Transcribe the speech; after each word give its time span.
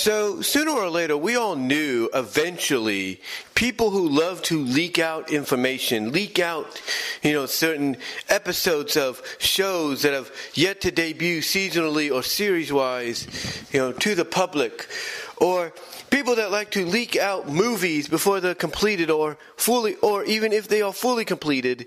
So 0.00 0.40
sooner 0.40 0.70
or 0.70 0.88
later, 0.88 1.14
we 1.14 1.36
all 1.36 1.56
knew 1.56 2.08
eventually 2.14 3.20
people 3.54 3.90
who 3.90 4.08
love 4.08 4.40
to 4.44 4.58
leak 4.64 4.98
out 4.98 5.30
information, 5.30 6.10
leak 6.10 6.38
out, 6.38 6.80
you 7.22 7.34
know, 7.34 7.44
certain 7.44 7.98
episodes 8.30 8.96
of 8.96 9.20
shows 9.38 10.00
that 10.00 10.14
have 10.14 10.32
yet 10.54 10.80
to 10.80 10.90
debut 10.90 11.42
seasonally 11.42 12.10
or 12.10 12.22
series 12.22 12.72
wise, 12.72 13.26
you 13.72 13.78
know, 13.78 13.92
to 13.92 14.14
the 14.14 14.24
public, 14.24 14.88
or 15.36 15.74
people 16.08 16.34
that 16.36 16.50
like 16.50 16.70
to 16.70 16.86
leak 16.86 17.16
out 17.16 17.50
movies 17.50 18.08
before 18.08 18.40
they're 18.40 18.54
completed 18.54 19.10
or 19.10 19.36
fully, 19.56 19.96
or 19.96 20.24
even 20.24 20.50
if 20.50 20.66
they 20.66 20.80
are 20.80 20.94
fully 20.94 21.26
completed, 21.26 21.86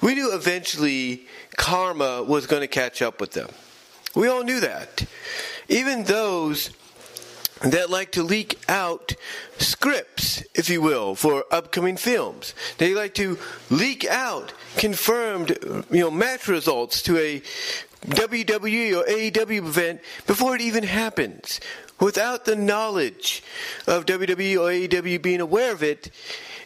we 0.00 0.16
knew 0.16 0.34
eventually 0.34 1.28
karma 1.56 2.24
was 2.24 2.48
going 2.48 2.62
to 2.62 2.66
catch 2.66 3.02
up 3.02 3.20
with 3.20 3.30
them. 3.30 3.50
We 4.16 4.26
all 4.26 4.42
knew 4.42 4.58
that. 4.58 5.06
Even 5.68 6.02
those 6.02 6.70
that 7.62 7.90
like 7.90 8.12
to 8.12 8.22
leak 8.22 8.58
out 8.68 9.14
scripts, 9.58 10.42
if 10.54 10.68
you 10.68 10.82
will, 10.82 11.14
for 11.14 11.44
upcoming 11.50 11.96
films. 11.96 12.54
They 12.78 12.94
like 12.94 13.14
to 13.14 13.38
leak 13.70 14.04
out 14.04 14.52
confirmed, 14.76 15.56
you 15.90 16.00
know, 16.00 16.10
match 16.10 16.48
results 16.48 17.02
to 17.02 17.16
a 17.18 17.40
WWE 18.06 18.98
or 18.98 19.04
AEW 19.04 19.58
event 19.58 20.00
before 20.26 20.54
it 20.54 20.60
even 20.60 20.84
happens, 20.84 21.60
without 21.98 22.44
the 22.44 22.56
knowledge 22.56 23.42
of 23.86 24.06
WWE 24.06 24.56
or 24.56 24.70
AEW 24.70 25.20
being 25.22 25.40
aware 25.40 25.72
of 25.72 25.82
it 25.82 26.10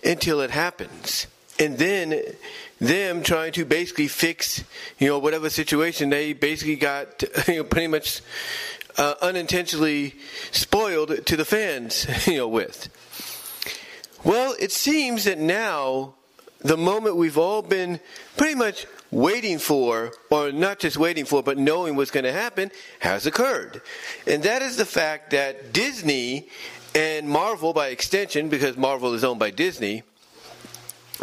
until 0.04 0.40
it 0.40 0.50
happens. 0.50 1.26
And 1.58 1.78
then 1.78 2.22
them 2.80 3.22
trying 3.22 3.52
to 3.52 3.64
basically 3.64 4.08
fix, 4.08 4.64
you 4.98 5.08
know, 5.08 5.18
whatever 5.18 5.50
situation 5.50 6.10
they 6.10 6.32
basically 6.32 6.76
got, 6.76 7.22
you 7.48 7.56
know, 7.56 7.64
pretty 7.64 7.86
much 7.86 8.22
uh, 8.96 9.14
unintentionally 9.22 10.14
spoiled 10.50 11.26
to 11.26 11.36
the 11.36 11.44
fans, 11.44 12.06
you 12.26 12.38
know, 12.38 12.48
with. 12.48 12.88
Well, 14.24 14.54
it 14.60 14.72
seems 14.72 15.24
that 15.24 15.38
now 15.38 16.14
the 16.58 16.76
moment 16.76 17.16
we've 17.16 17.38
all 17.38 17.62
been 17.62 18.00
pretty 18.36 18.54
much 18.54 18.86
waiting 19.10 19.58
for, 19.58 20.12
or 20.30 20.52
not 20.52 20.78
just 20.78 20.96
waiting 20.96 21.24
for, 21.24 21.42
but 21.42 21.58
knowing 21.58 21.96
what's 21.96 22.10
going 22.10 22.24
to 22.24 22.32
happen, 22.32 22.70
has 23.00 23.26
occurred. 23.26 23.80
And 24.26 24.42
that 24.42 24.62
is 24.62 24.76
the 24.76 24.84
fact 24.84 25.30
that 25.30 25.72
Disney 25.72 26.48
and 26.94 27.28
Marvel, 27.28 27.72
by 27.72 27.88
extension, 27.88 28.48
because 28.48 28.76
Marvel 28.76 29.14
is 29.14 29.24
owned 29.24 29.40
by 29.40 29.50
Disney, 29.50 30.02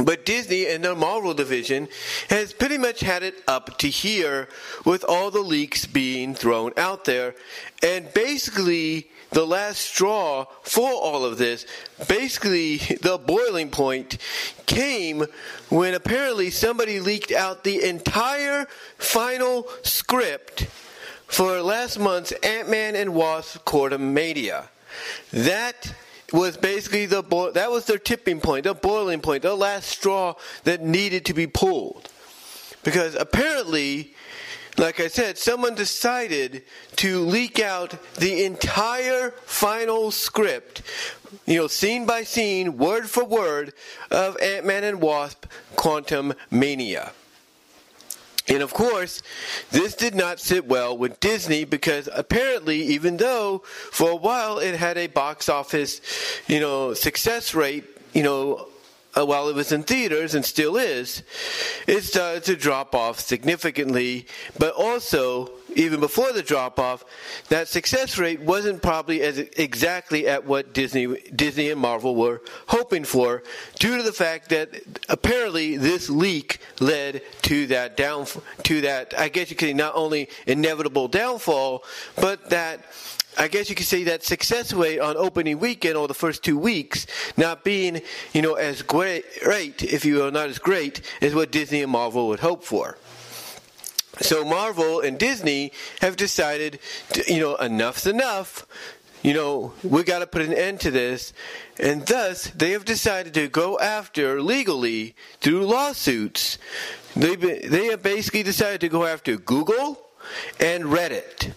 but 0.04 0.26
Disney 0.26 0.68
and 0.68 0.84
the 0.84 0.96
Marvel 0.96 1.34
division 1.34 1.88
has 2.30 2.54
pretty 2.54 2.78
much 2.78 3.00
had 3.00 3.24
it 3.24 3.36
up 3.48 3.78
to 3.80 3.90
here 3.90 4.48
with 4.86 5.04
all 5.04 5.32
the 5.32 5.42
leaks 5.42 5.86
being 5.86 6.36
thrown 6.36 6.72
out 6.78 7.06
there. 7.06 7.36
And 7.82 8.14
basically, 8.14 9.08
the 9.32 9.46
last 9.46 9.80
straw 9.80 10.46
for 10.62 10.90
all 10.90 11.26
of 11.26 11.38
this, 11.38 11.66
basically, 12.08 12.78
the 13.02 13.18
boiling 13.18 13.70
point 13.70 14.18
came 14.66 15.26
when 15.70 15.94
apparently 15.94 16.50
somebody 16.50 17.00
leaked 17.00 17.32
out 17.32 17.64
the 17.64 17.84
entire 17.84 18.68
final 18.98 19.68
script 19.84 20.68
for 21.28 21.62
last 21.62 22.00
month's 22.00 22.32
Ant 22.44 22.70
Man 22.70 22.96
and 22.96 23.14
Wasp 23.14 23.64
Quantumania. 23.66 24.68
That 25.32 25.94
was 26.34 26.58
basically 26.58 27.06
the 27.06 27.24
bo- 27.24 27.52
that 27.52 27.72
was 27.72 27.86
their 27.86 27.98
tipping 27.98 28.42
point, 28.42 28.66
the 28.66 28.74
boiling 28.74 29.22
point, 29.22 29.44
the 29.44 29.56
last 29.56 29.88
straw 29.88 30.36
that 30.64 30.84
needed 30.84 31.26
to 31.26 31.34
be 31.34 31.48
pulled. 31.48 32.10
Because 32.84 33.16
apparently, 33.16 34.14
like 34.78 35.00
I 35.00 35.08
said, 35.08 35.38
someone 35.38 35.76
decided 35.76 36.64
to 36.98 37.20
leak 37.22 37.60
out 37.60 37.98
the 38.16 38.44
entire 38.44 39.32
final 39.46 40.12
script, 40.12 40.82
you 41.46 41.58
know, 41.58 41.68
scene 41.68 42.06
by 42.06 42.24
scene, 42.24 42.78
word 42.78 43.10
for 43.10 43.24
word, 43.24 43.74
of 44.12 44.40
Ant 44.42 44.66
Man 44.66 44.84
and 44.84 45.02
Wasp 45.02 45.46
Quantum 45.76 46.34
Mania. 46.52 47.12
And 48.48 48.64
of 48.64 48.74
course, 48.74 49.22
this 49.72 49.94
did 49.94 50.16
not 50.16 50.40
sit 50.40 50.68
well 50.68 50.98
with 50.98 51.20
Disney 51.20 51.66
because 51.66 52.08
apparently, 52.14 52.82
even 52.82 53.18
though 53.18 53.60
for 53.66 54.12
a 54.12 54.16
while 54.16 54.60
it 54.60 54.76
had 54.76 54.98
a 54.98 55.08
box 55.08 55.50
office, 55.50 56.00
you 56.48 56.60
know, 56.60 56.94
success 56.94 57.54
rate, 57.54 57.86
you 58.14 58.24
know, 58.24 58.68
uh, 59.18 59.26
while 59.26 59.50
it 59.50 59.56
was 59.56 59.72
in 59.72 59.84
theaters 59.84 60.36
and 60.36 60.46
still 60.46 60.78
is, 60.78 61.24
it 61.88 62.02
started 62.04 62.44
to 62.44 62.56
drop 62.56 62.94
off 62.94 63.20
significantly. 63.20 64.28
But 64.60 64.74
also, 64.76 65.52
even 65.76 66.00
before 66.00 66.32
the 66.34 66.44
drop 66.44 66.80
off, 66.80 67.04
that 67.50 67.68
success 67.68 68.18
rate 68.18 68.42
wasn't 68.42 68.82
probably 68.82 69.22
as 69.22 69.38
exactly 69.38 70.28
at 70.28 70.46
what 70.46 70.74
Disney, 70.74 71.08
Disney 71.36 71.70
and 71.70 71.80
Marvel 71.80 72.16
were 72.16 72.42
hoping 72.68 73.04
for, 73.04 73.44
due 73.80 73.98
to 73.98 74.04
the 74.04 74.14
fact 74.14 74.50
that 74.50 74.70
apparently 75.10 75.78
this 75.78 76.10
leak 76.10 76.60
led 76.80 77.22
to 77.44 77.68
that 77.68 77.98
down, 77.98 78.26
to 78.64 78.82
that 78.82 79.14
I 79.18 79.30
guess 79.30 79.50
you 79.50 79.56
could 79.56 79.70
say 79.70 79.74
not 79.74 79.96
only 79.96 80.30
inevitable 80.46 81.08
downfall, 81.08 81.84
but 82.16 82.50
that 82.50 82.82
I 83.38 83.48
guess 83.48 83.70
you 83.70 83.76
could 83.76 83.86
say 83.86 84.04
that 84.06 84.24
success 84.24 84.74
rate 84.74 85.00
on 85.00 85.16
opening 85.16 85.60
weekend 85.60 85.96
or 85.96 86.08
the 86.08 86.16
first 86.16 86.44
two 86.44 86.58
weeks 86.58 87.06
not 87.38 87.64
being, 87.64 88.02
you 88.34 88.42
know, 88.42 88.56
as 88.56 88.82
great, 88.82 89.26
if 89.84 90.06
you 90.06 90.16
will, 90.16 90.32
not 90.32 90.50
as 90.50 90.58
great 90.58 91.02
as 91.22 91.36
what 91.36 91.52
Disney 91.52 91.84
and 91.84 91.92
Marvel 91.92 92.28
would 92.30 92.40
hope 92.40 92.64
for. 92.64 92.98
So 94.20 94.44
Marvel 94.44 95.02
and 95.02 95.20
Disney 95.20 95.72
have 96.02 96.16
decided, 96.16 96.80
to, 97.14 97.32
you 97.32 97.40
know, 97.40 97.56
enough's 97.58 98.08
enough. 98.08 98.66
You 99.22 99.36
know, 99.36 99.74
we 99.84 100.04
got 100.04 100.20
to 100.20 100.28
put 100.28 100.42
an 100.42 100.54
end 100.54 100.80
to 100.82 100.92
this. 100.92 101.34
And 101.80 102.08
thus, 102.08 102.46
they 102.50 102.72
have 102.72 102.86
decided 102.86 103.36
to 103.36 103.48
go 103.48 103.78
after 103.78 104.42
legally 104.42 105.16
through 105.42 105.68
lawsuits. 105.68 106.58
They 107.16 107.36
they 107.36 107.88
have 107.88 108.02
basically 108.02 108.44
decided 108.44 108.82
to 108.82 108.90
go 108.90 109.06
after 109.06 109.38
Google 109.38 110.02
and 110.60 110.86
Reddit 110.86 111.54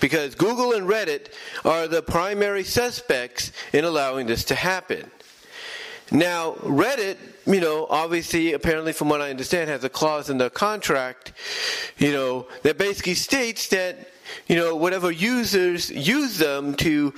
because 0.00 0.34
Google 0.34 0.72
and 0.72 0.88
Reddit 0.88 1.28
are 1.64 1.88
the 1.88 2.02
primary 2.02 2.64
suspects 2.64 3.52
in 3.72 3.84
allowing 3.84 4.26
this 4.26 4.44
to 4.44 4.54
happen. 4.54 5.10
Now, 6.10 6.52
Reddit, 6.62 7.16
you 7.46 7.60
know, 7.60 7.86
obviously, 7.88 8.52
apparently, 8.52 8.92
from 8.92 9.08
what 9.08 9.22
I 9.22 9.30
understand, 9.30 9.70
has 9.70 9.84
a 9.84 9.88
clause 9.88 10.28
in 10.28 10.38
the 10.38 10.50
contract, 10.50 11.32
you 11.98 12.12
know, 12.12 12.46
that 12.62 12.76
basically 12.76 13.14
states 13.14 13.68
that, 13.68 14.10
you 14.46 14.56
know, 14.56 14.76
whatever 14.76 15.10
users 15.10 15.90
use 15.90 16.38
them 16.38 16.74
to, 16.76 17.14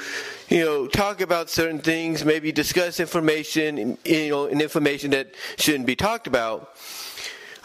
you 0.48 0.64
know, 0.64 0.86
talk 0.86 1.20
about 1.20 1.50
certain 1.50 1.80
things, 1.80 2.24
maybe 2.24 2.52
discuss 2.52 3.00
information, 3.00 3.98
you 4.04 4.28
know, 4.28 4.46
and 4.46 4.62
information 4.62 5.10
that 5.10 5.34
shouldn't 5.58 5.86
be 5.86 5.96
talked 5.96 6.26
about 6.26 6.76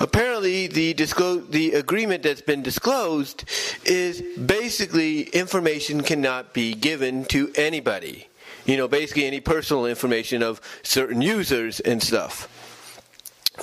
apparently 0.01 0.67
the 0.67 0.93
the 0.93 1.73
agreement 1.73 2.23
that's 2.23 2.41
been 2.41 2.63
disclosed 2.63 3.45
is 3.85 4.21
basically 4.37 5.21
information 5.29 6.01
cannot 6.01 6.53
be 6.53 6.73
given 6.73 7.25
to 7.25 7.51
anybody. 7.55 8.27
You 8.65 8.77
know, 8.77 8.87
basically 8.87 9.25
any 9.25 9.39
personal 9.39 9.85
information 9.85 10.43
of 10.43 10.61
certain 10.83 11.21
users 11.21 11.79
and 11.79 12.01
stuff. 12.01 12.47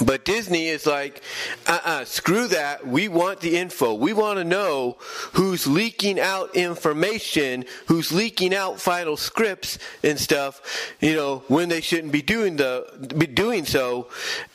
But 0.04 0.26
Disney 0.26 0.68
is 0.68 0.84
like, 0.84 1.22
uh 1.66 1.72
uh-uh, 1.82 1.90
uh 1.90 2.04
screw 2.04 2.46
that. 2.48 2.86
We 2.86 3.08
want 3.08 3.40
the 3.40 3.56
info. 3.56 3.94
We 3.94 4.12
want 4.12 4.38
to 4.38 4.44
know 4.44 4.96
who's 5.32 5.66
leaking 5.66 6.20
out 6.20 6.54
information, 6.54 7.64
who's 7.86 8.12
leaking 8.12 8.54
out 8.54 8.80
final 8.80 9.16
scripts 9.16 9.78
and 10.04 10.20
stuff, 10.20 10.60
you 11.00 11.14
know, 11.16 11.42
when 11.48 11.70
they 11.70 11.80
shouldn't 11.80 12.12
be 12.12 12.22
doing 12.22 12.56
the, 12.56 12.86
be 13.16 13.26
doing 13.26 13.64
so. 13.64 14.08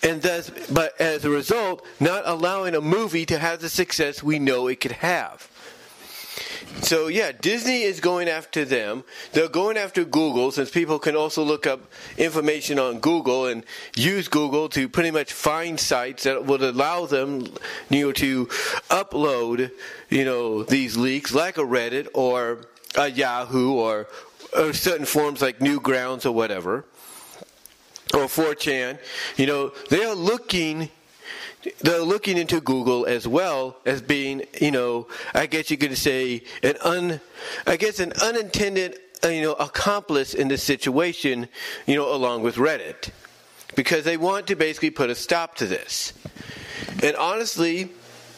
And 0.04 0.22
thus, 0.22 0.52
but 0.72 1.00
as 1.02 1.26
a 1.26 1.30
result, 1.30 1.84
not 2.00 2.24
allowing 2.26 2.76
a 2.76 2.82
movie 2.82 3.26
to 3.26 3.40
have 3.40 3.60
the 3.60 3.70
success 3.70 4.22
we 4.22 4.38
know 4.38 4.68
it 4.68 4.82
could 4.82 4.94
have. 4.94 5.50
So 6.82 7.08
yeah, 7.08 7.32
Disney 7.32 7.84
is 7.84 8.00
going 8.00 8.28
after 8.28 8.66
them. 8.66 9.04
They're 9.32 9.48
going 9.48 9.78
after 9.78 10.04
Google 10.04 10.52
since 10.52 10.70
people 10.70 11.00
can 11.00 11.16
also 11.16 11.44
look 11.44 11.66
up 11.66 11.82
information 12.18 12.78
on 12.80 13.00
Google 13.00 13.48
and 13.48 13.64
use 13.96 14.28
Google 14.28 14.70
to 14.70 14.90
pretty 14.90 15.12
much 15.12 15.32
find 15.32 15.80
sites 15.80 16.24
that 16.24 16.46
would 16.46 16.62
allow 16.62 17.06
them, 17.06 17.48
you 17.90 18.08
know, 18.08 18.12
to 18.14 18.48
upload, 18.90 19.72
you 20.10 20.26
know, 20.26 20.64
these 20.64 20.98
leaks 20.98 21.34
like 21.34 21.58
a 21.58 21.62
Reddit 21.62 22.08
or 22.14 22.66
a 22.96 23.10
Yahoo 23.10 23.74
or, 23.74 24.08
or 24.58 24.74
certain 24.74 25.06
forms 25.06 25.42
like 25.42 25.60
Newgrounds 25.60 26.26
or 26.26 26.32
whatever 26.32 26.86
or 28.14 28.26
4chan. 28.26 29.00
You 29.38 29.46
know, 29.46 29.72
they 29.90 30.04
are 30.04 30.16
looking 30.16 30.90
they're 31.82 32.02
looking 32.02 32.38
into 32.38 32.60
Google 32.62 33.06
as 33.06 33.28
well 33.28 33.78
as 33.86 34.02
being, 34.02 34.44
you 34.60 34.72
know, 34.72 35.08
I 35.34 35.46
guess 35.46 35.72
you 35.72 35.78
could 35.78 35.98
say 35.98 36.44
an 36.62 36.76
un, 36.82 37.22
I 37.66 37.78
guess 37.78 38.00
an 38.00 38.14
unintended, 38.22 39.00
uh, 39.24 39.30
you 39.30 39.42
know, 39.42 39.54
accomplice 39.54 40.34
in 40.34 40.48
this 40.48 40.64
situation, 40.64 41.48
you 41.86 41.96
know, 41.96 42.14
along 42.14 42.44
with 42.44 42.56
Reddit, 42.56 43.10
because 43.76 44.04
they 44.04 44.18
want 44.18 44.48
to 44.48 44.56
basically 44.56 44.90
put 44.90 45.10
a 45.10 45.16
stop 45.16 45.56
to 45.56 45.66
this. 45.66 46.14
And 47.02 47.16
honestly, 47.16 47.90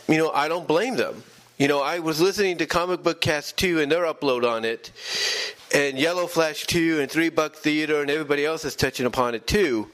you 0.07 0.17
know, 0.17 0.31
I 0.31 0.47
don't 0.47 0.67
blame 0.67 0.95
them. 0.95 1.23
You 1.57 1.69
know, 1.69 1.81
I 1.81 1.99
was 1.99 2.19
listening 2.19 2.57
to 2.57 2.65
Comic 2.65 3.01
Book 3.01 3.21
Cast 3.21 3.57
2 3.57 3.79
and 3.79 3.89
their 3.91 4.03
upload 4.03 4.45
on 4.45 4.65
it, 4.65 4.91
and 5.73 5.97
Yellow 5.97 6.27
Flash 6.27 6.65
2 6.67 6.99
and 6.99 7.09
Three 7.09 7.29
Buck 7.29 7.55
Theater 7.55 8.01
and 8.01 8.09
everybody 8.09 8.45
else 8.45 8.65
is 8.65 8.75
touching 8.75 9.05
upon 9.05 9.35
it 9.35 9.47
too. 9.47 9.89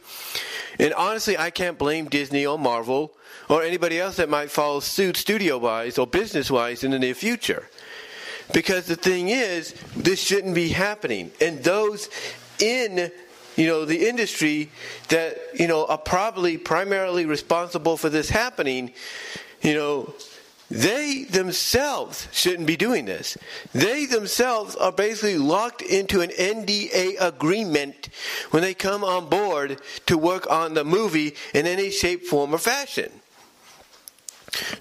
And 0.79 0.93
honestly, 0.93 1.37
I 1.37 1.49
can't 1.49 1.77
blame 1.77 2.07
Disney 2.07 2.45
or 2.45 2.57
Marvel 2.57 3.13
or 3.49 3.63
anybody 3.63 3.99
else 3.99 4.17
that 4.17 4.29
might 4.29 4.51
follow 4.51 4.79
suit 4.79 5.17
studio 5.17 5.57
wise 5.57 5.97
or 5.97 6.07
business 6.07 6.49
wise 6.49 6.83
in 6.83 6.91
the 6.91 6.99
near 6.99 7.13
future. 7.13 7.67
Because 8.53 8.85
the 8.85 8.95
thing 8.95 9.29
is, 9.29 9.73
this 9.95 10.21
shouldn't 10.21 10.55
be 10.55 10.69
happening. 10.69 11.31
And 11.39 11.63
those 11.63 12.09
in 12.59 13.11
you 13.57 13.67
know 13.67 13.85
the 13.85 14.07
industry 14.07 14.69
that 15.09 15.37
you 15.53 15.67
know 15.67 15.85
are 15.85 15.97
probably 15.97 16.57
primarily 16.57 17.25
responsible 17.25 17.97
for 17.97 18.09
this 18.09 18.29
happening, 18.29 18.93
you 19.61 19.73
know, 19.73 20.13
they 20.71 21.25
themselves 21.25 22.29
shouldn't 22.31 22.65
be 22.65 22.77
doing 22.77 23.03
this. 23.03 23.37
They 23.73 24.05
themselves 24.05 24.73
are 24.77 24.93
basically 24.93 25.37
locked 25.37 25.81
into 25.81 26.21
an 26.21 26.29
NDA 26.29 27.19
agreement 27.19 28.07
when 28.51 28.63
they 28.63 28.73
come 28.73 29.03
on 29.03 29.27
board 29.27 29.81
to 30.05 30.17
work 30.17 30.49
on 30.49 30.73
the 30.73 30.85
movie 30.85 31.35
in 31.53 31.67
any 31.67 31.91
shape, 31.91 32.23
form, 32.23 32.55
or 32.55 32.57
fashion. 32.57 33.11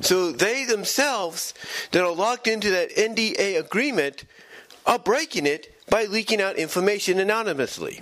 So 0.00 0.30
they 0.30 0.64
themselves 0.64 1.54
that 1.90 2.04
are 2.04 2.14
locked 2.14 2.46
into 2.46 2.70
that 2.70 2.90
NDA 2.90 3.58
agreement 3.58 4.24
are 4.86 4.98
breaking 4.98 5.46
it 5.46 5.74
by 5.90 6.04
leaking 6.04 6.40
out 6.40 6.54
information 6.54 7.18
anonymously. 7.18 7.98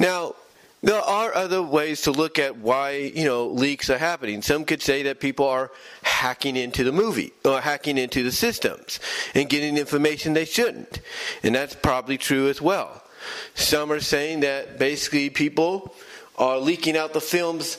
Now, 0.00 0.34
there 0.82 1.00
are 1.00 1.34
other 1.34 1.62
ways 1.62 2.02
to 2.02 2.12
look 2.12 2.38
at 2.38 2.58
why, 2.58 2.96
you 3.14 3.24
know, 3.24 3.48
leaks 3.48 3.90
are 3.90 3.98
happening. 3.98 4.42
Some 4.42 4.64
could 4.64 4.80
say 4.80 5.02
that 5.04 5.18
people 5.18 5.46
are 5.48 5.72
hacking 6.02 6.56
into 6.56 6.84
the 6.84 6.92
movie 6.92 7.32
or 7.44 7.60
hacking 7.60 7.98
into 7.98 8.22
the 8.22 8.30
systems 8.30 9.00
and 9.34 9.48
getting 9.48 9.76
information 9.76 10.34
they 10.34 10.44
shouldn't. 10.44 11.00
And 11.42 11.54
that's 11.54 11.74
probably 11.74 12.16
true 12.16 12.48
as 12.48 12.62
well. 12.62 13.02
Some 13.54 13.90
are 13.90 14.00
saying 14.00 14.40
that 14.40 14.78
basically 14.78 15.30
people 15.30 15.94
are 16.36 16.58
leaking 16.58 16.96
out 16.96 17.12
the 17.12 17.20
films, 17.20 17.78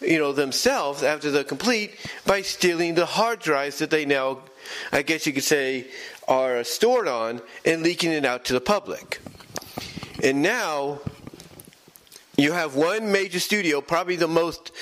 you 0.00 0.18
know, 0.18 0.32
themselves 0.32 1.04
after 1.04 1.30
they're 1.30 1.44
complete 1.44 1.94
by 2.26 2.42
stealing 2.42 2.96
the 2.96 3.06
hard 3.06 3.38
drives 3.38 3.78
that 3.78 3.90
they 3.90 4.04
now, 4.04 4.40
I 4.90 5.02
guess 5.02 5.24
you 5.24 5.32
could 5.32 5.44
say, 5.44 5.86
are 6.26 6.64
stored 6.64 7.06
on 7.06 7.40
and 7.64 7.82
leaking 7.82 8.10
it 8.10 8.24
out 8.24 8.44
to 8.46 8.52
the 8.52 8.60
public. 8.60 9.20
And 10.22 10.42
now 10.42 10.98
you 12.42 12.52
have 12.52 12.74
one 12.74 13.12
major 13.12 13.40
studio, 13.40 13.80
probably 13.80 14.16
the 14.16 14.28
most 14.28 14.72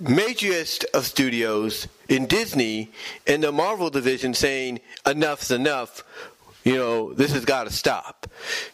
majorest 0.00 0.84
of 0.94 1.06
studios 1.06 1.88
in 2.08 2.26
Disney 2.26 2.90
in 3.26 3.40
the 3.40 3.52
Marvel 3.52 3.90
division 3.90 4.34
saying 4.34 4.80
enough's 5.04 5.50
enough. 5.50 6.02
You 6.64 6.74
know, 6.74 7.12
this 7.12 7.32
has 7.32 7.44
got 7.44 7.64
to 7.64 7.70
stop. 7.70 8.26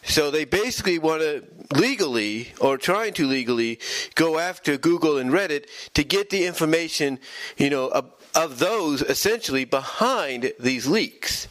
So 0.03 0.31
they 0.31 0.45
basically 0.45 0.97
want 0.97 1.21
to 1.21 1.43
legally, 1.75 2.51
or 2.59 2.77
trying 2.77 3.13
to 3.13 3.27
legally, 3.27 3.79
go 4.15 4.39
after 4.39 4.77
Google 4.77 5.19
and 5.19 5.29
Reddit 5.29 5.65
to 5.93 6.03
get 6.03 6.31
the 6.31 6.47
information, 6.47 7.19
you 7.55 7.69
know, 7.69 7.89
of, 7.89 8.11
of 8.33 8.57
those 8.57 9.03
essentially 9.03 9.65
behind 9.65 10.53
these 10.59 10.87
leaks. 10.87 11.47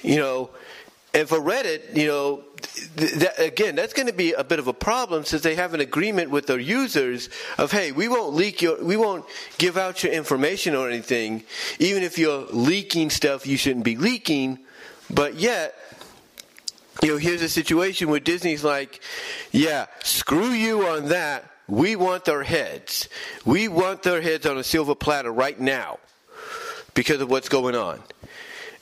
You 0.00 0.16
know, 0.16 0.50
and 1.12 1.28
for 1.28 1.38
Reddit, 1.38 1.94
you 1.94 2.06
know, 2.06 2.44
that, 2.96 3.34
again, 3.38 3.74
that's 3.74 3.92
going 3.92 4.06
to 4.06 4.12
be 4.12 4.32
a 4.32 4.44
bit 4.44 4.58
of 4.58 4.66
a 4.66 4.72
problem 4.72 5.24
since 5.24 5.42
they 5.42 5.54
have 5.54 5.74
an 5.74 5.80
agreement 5.80 6.30
with 6.30 6.46
their 6.46 6.58
users 6.58 7.28
of, 7.58 7.72
hey, 7.72 7.92
we 7.92 8.08
won't 8.08 8.34
leak 8.34 8.62
your, 8.62 8.82
we 8.82 8.96
won't 8.96 9.24
give 9.58 9.76
out 9.76 10.02
your 10.02 10.12
information 10.12 10.74
or 10.74 10.88
anything, 10.88 11.42
even 11.78 12.02
if 12.02 12.18
you're 12.18 12.46
leaking 12.50 13.10
stuff 13.10 13.46
you 13.46 13.56
shouldn't 13.56 13.84
be 13.84 13.96
leaking. 13.96 14.58
But 15.10 15.34
yet, 15.34 15.74
you 17.02 17.08
know, 17.08 17.16
here's 17.16 17.42
a 17.42 17.48
situation 17.48 18.08
where 18.08 18.20
Disney's 18.20 18.64
like, 18.64 19.00
yeah, 19.52 19.86
screw 20.02 20.50
you 20.50 20.86
on 20.86 21.08
that. 21.08 21.50
We 21.66 21.96
want 21.96 22.24
their 22.24 22.42
heads. 22.42 23.08
We 23.44 23.68
want 23.68 24.02
their 24.02 24.20
heads 24.20 24.46
on 24.46 24.58
a 24.58 24.64
silver 24.64 24.94
platter 24.94 25.32
right 25.32 25.58
now 25.58 25.98
because 26.94 27.20
of 27.20 27.30
what's 27.30 27.48
going 27.48 27.74
on. 27.74 28.00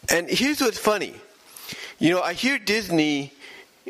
And 0.09 0.29
here's 0.29 0.61
what's 0.61 0.79
funny 0.79 1.15
you 2.03 2.11
know, 2.11 2.21
I 2.21 2.33
hear 2.33 2.59
Disney, 2.59 3.33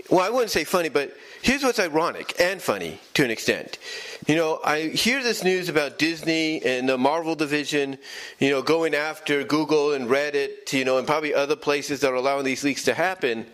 well, 0.09 0.21
I 0.21 0.31
wouldn't 0.31 0.51
say 0.51 0.65
funny, 0.65 0.89
but 0.89 1.15
here's 1.43 1.63
what's 1.63 1.79
ironic 1.79 2.39
and 2.41 2.63
funny 2.63 2.99
to 3.15 3.25
an 3.25 3.31
extent. 3.31 3.79
You 4.27 4.37
know, 4.37 4.61
I 4.65 4.89
hear 4.89 5.23
this 5.23 5.45
news 5.45 5.69
about 5.69 5.99
Disney 5.99 6.63
and 6.65 6.89
the 6.89 6.97
Marvel 6.97 7.35
division, 7.35 7.99
you 8.39 8.51
know, 8.51 8.63
going 8.63 8.95
after 8.95 9.45
Google 9.45 9.93
and 9.93 10.09
Reddit, 10.09 10.73
you 10.73 10.85
know, 10.85 10.99
and 10.99 11.07
probably 11.07 11.35
other 11.35 11.57
places 11.57 12.01
that 12.01 12.11
are 12.11 12.17
allowing 12.17 12.45
these 12.45 12.65
leaks 12.65 12.85
to 12.85 12.95
happen. 12.95 13.47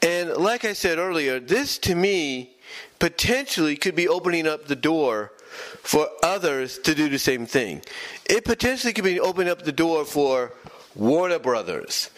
And 0.00 0.30
like 0.36 0.64
I 0.64 0.72
said 0.72 0.98
earlier, 0.98 1.38
this 1.40 1.78
to 1.78 1.94
me 1.94 2.54
potentially 2.98 3.76
could 3.76 3.94
be 3.94 4.08
opening 4.08 4.46
up 4.46 4.66
the 4.66 4.76
door 4.76 5.32
for 5.82 6.08
others 6.22 6.78
to 6.78 6.94
do 6.94 7.08
the 7.08 7.18
same 7.18 7.46
thing. 7.46 7.82
It 8.28 8.44
potentially 8.44 8.92
could 8.92 9.04
be 9.04 9.20
opening 9.20 9.50
up 9.50 9.62
the 9.62 9.72
door 9.72 10.04
for 10.04 10.52
Warner 10.94 11.38
Brothers, 11.38 12.10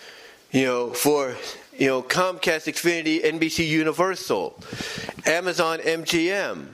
you 0.57 0.65
know, 0.65 0.89
for 0.89 1.37
you 1.77 1.87
know 1.87 2.03
Comcast, 2.03 2.65
Xfinity, 2.65 3.23
NBC 3.23 3.69
Universal, 3.69 4.59
Amazon 5.27 5.81
MGM, 5.81 6.69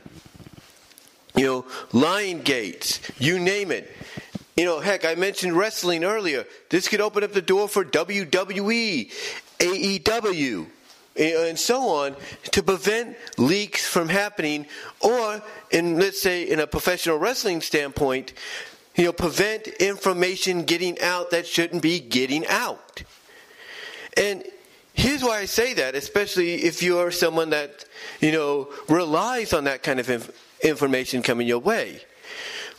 you 1.34 1.44
know, 1.44 1.62
Lionsgate, 1.90 3.00
you 3.19 3.40
name 3.40 3.73
it. 3.73 3.90
You 4.56 4.67
know, 4.67 4.79
heck, 4.79 5.05
I 5.05 5.17
mentioned 5.17 5.56
wrestling 5.56 6.05
earlier. 6.05 6.44
This 6.69 6.87
could 6.87 7.00
open 7.00 7.25
up 7.25 7.32
the 7.32 7.43
door 7.43 7.67
for 7.67 7.84
WWE, 7.84 9.11
AEW, 9.58 10.67
and 11.19 11.58
so 11.58 11.88
on 11.88 12.14
to 12.52 12.62
prevent 12.62 13.17
leaks 13.37 13.84
from 13.84 14.08
happening, 14.08 14.67
or 15.00 15.43
in 15.73 15.99
let's 15.99 16.23
say 16.23 16.44
in 16.44 16.61
a 16.61 16.69
professional 16.69 17.19
wrestling 17.19 17.61
standpoint, 17.61 18.32
you 18.94 19.06
know, 19.06 19.12
prevent 19.12 19.67
information 19.67 20.62
getting 20.62 21.00
out 21.00 21.32
that 21.32 21.49
shouldn't 21.49 21.82
be 21.82 21.99
getting 21.99 22.46
out. 22.46 23.02
And 24.17 24.44
here's 24.94 25.23
why 25.23 25.38
I 25.38 25.44
say 25.47 25.75
that, 25.75 25.94
especially 25.94 26.64
if 26.64 26.82
you're 26.82 27.11
someone 27.11 27.50
that, 27.50 27.85
you 28.20 28.32
know, 28.32 28.69
relies 28.88 29.53
on 29.53 29.64
that 29.64 29.82
kind 29.82 30.00
of 30.00 30.11
inf- 30.11 30.31
information 30.62 31.23
coming 31.23 31.47
your 31.47 31.59
way. 31.59 32.00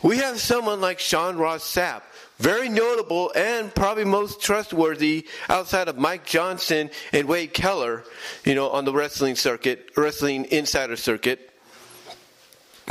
We 0.02 0.18
have 0.18 0.38
someone 0.38 0.80
like 0.80 0.98
Sean 0.98 1.36
Ross 1.36 1.64
Sapp, 1.64 2.02
very 2.38 2.68
notable 2.68 3.32
and 3.34 3.74
probably 3.74 4.04
most 4.04 4.42
trustworthy 4.42 5.26
outside 5.48 5.88
of 5.88 5.96
Mike 5.96 6.26
Johnson 6.26 6.90
and 7.12 7.26
Wade 7.26 7.54
Keller, 7.54 8.04
you 8.44 8.54
know, 8.54 8.68
on 8.70 8.84
the 8.84 8.92
wrestling 8.92 9.34
circuit, 9.34 9.90
wrestling 9.96 10.44
insider 10.46 10.96
circuit 10.96 11.53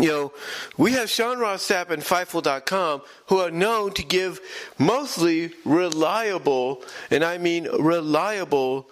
you 0.04 0.10
know, 0.10 0.34
we 0.76 0.92
have 0.92 1.10
Sean 1.10 1.40
Ross 1.40 1.66
Sapp 1.66 1.90
and 1.90 2.04
Fightful.com 2.04 3.04
who 3.28 3.38
are 3.38 3.50
known 3.50 3.94
to 3.94 4.04
give 4.04 4.42
mostly 4.78 5.54
reliable, 5.64 6.84
and 7.10 7.24
I 7.24 7.38
mean 7.38 7.70
reliable, 7.80 8.90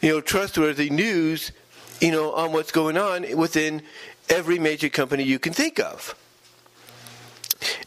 you 0.00 0.08
know, 0.08 0.22
trustworthy 0.22 0.88
news, 0.88 1.52
you 2.00 2.10
know, 2.10 2.32
on 2.32 2.52
what's 2.52 2.72
going 2.72 2.96
on 2.96 3.36
within 3.36 3.82
every 4.30 4.58
major 4.58 4.88
company 4.88 5.24
you 5.24 5.38
can 5.38 5.52
think 5.52 5.78
of. 5.78 6.14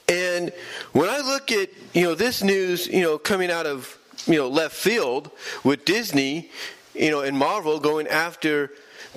And 0.08 0.52
when 0.92 1.10
I 1.10 1.22
look 1.22 1.52
at, 1.52 1.70
you 1.94 2.04
know, 2.04 2.14
this 2.14 2.44
news, 2.44 2.86
you 2.86 3.02
know, 3.02 3.18
coming 3.18 3.50
out 3.50 3.66
of, 3.66 3.98
you 4.28 4.36
know, 4.36 4.48
left 4.48 4.76
field 4.76 5.32
with 5.64 5.86
Disney, 5.86 6.52
you 6.94 7.10
know, 7.10 7.22
and 7.22 7.36
Marvel 7.36 7.80
going 7.80 8.08
after 8.08 8.70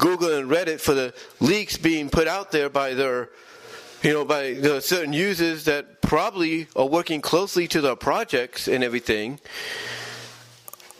Google 0.02 0.34
and 0.34 0.50
Reddit 0.50 0.80
for 0.80 0.94
the 0.94 1.14
leaks 1.38 1.76
being 1.76 2.10
put 2.10 2.26
out 2.26 2.50
there 2.50 2.68
by 2.68 2.92
their, 2.92 3.30
you 4.02 4.12
know, 4.12 4.24
by 4.24 4.54
the 4.54 4.80
certain 4.80 5.12
users 5.12 5.64
that 5.66 6.02
probably 6.02 6.66
are 6.74 6.86
working 6.86 7.20
closely 7.20 7.68
to 7.68 7.80
their 7.80 7.94
projects 7.94 8.66
and 8.66 8.82
everything. 8.82 9.38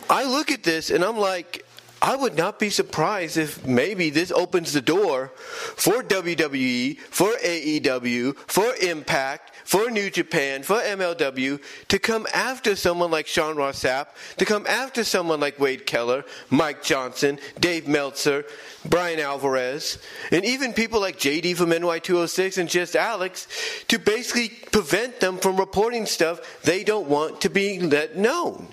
I 0.09 0.23
look 0.23 0.53
at 0.53 0.63
this 0.63 0.91
and 0.91 1.03
I'm 1.03 1.19
like, 1.19 1.67
I 2.03 2.17
would 2.17 2.37
not 2.37 2.59
be 2.59 2.69
surprised 2.69 3.37
if 3.37 3.65
maybe 3.65 4.11
this 4.11 4.33
opens 4.33 4.73
the 4.73 4.81
door 4.81 5.29
for 5.37 6.03
WWE, 6.03 6.99
for 6.99 7.31
AEW, 7.31 8.37
for 8.49 8.75
Impact, 8.83 9.55
for 9.65 9.89
New 9.89 10.11
Japan, 10.11 10.65
for 10.65 10.81
MLW 10.81 11.63
to 11.87 11.99
come 12.01 12.27
after 12.35 12.75
someone 12.75 13.13
like 13.13 13.29
Sean 13.29 13.55
Ross 13.55 13.85
Sapp, 13.85 14.09
to 14.39 14.45
come 14.45 14.67
after 14.67 15.05
someone 15.05 15.39
like 15.39 15.61
Wade 15.61 15.87
Keller, 15.87 16.25
Mike 16.51 16.83
Johnson, 16.83 17.39
Dave 17.61 17.87
Meltzer, 17.87 18.47
Bryan 18.85 19.21
Alvarez, 19.21 19.99
and 20.33 20.45
even 20.45 20.73
people 20.73 21.01
like 21.01 21.21
JD 21.21 21.57
from 21.57 21.71
NY206 21.71 22.59
and 22.59 22.69
just 22.69 22.97
Alex 22.97 23.47
to 23.87 24.01
basically 24.01 24.49
prevent 24.73 25.21
them 25.21 25.39
from 25.39 25.57
reporting 25.57 26.07
stuff 26.07 26.63
they 26.63 26.83
don't 26.83 27.07
want 27.07 27.41
to 27.43 27.49
be 27.49 27.79
let 27.79 28.17
known. 28.17 28.67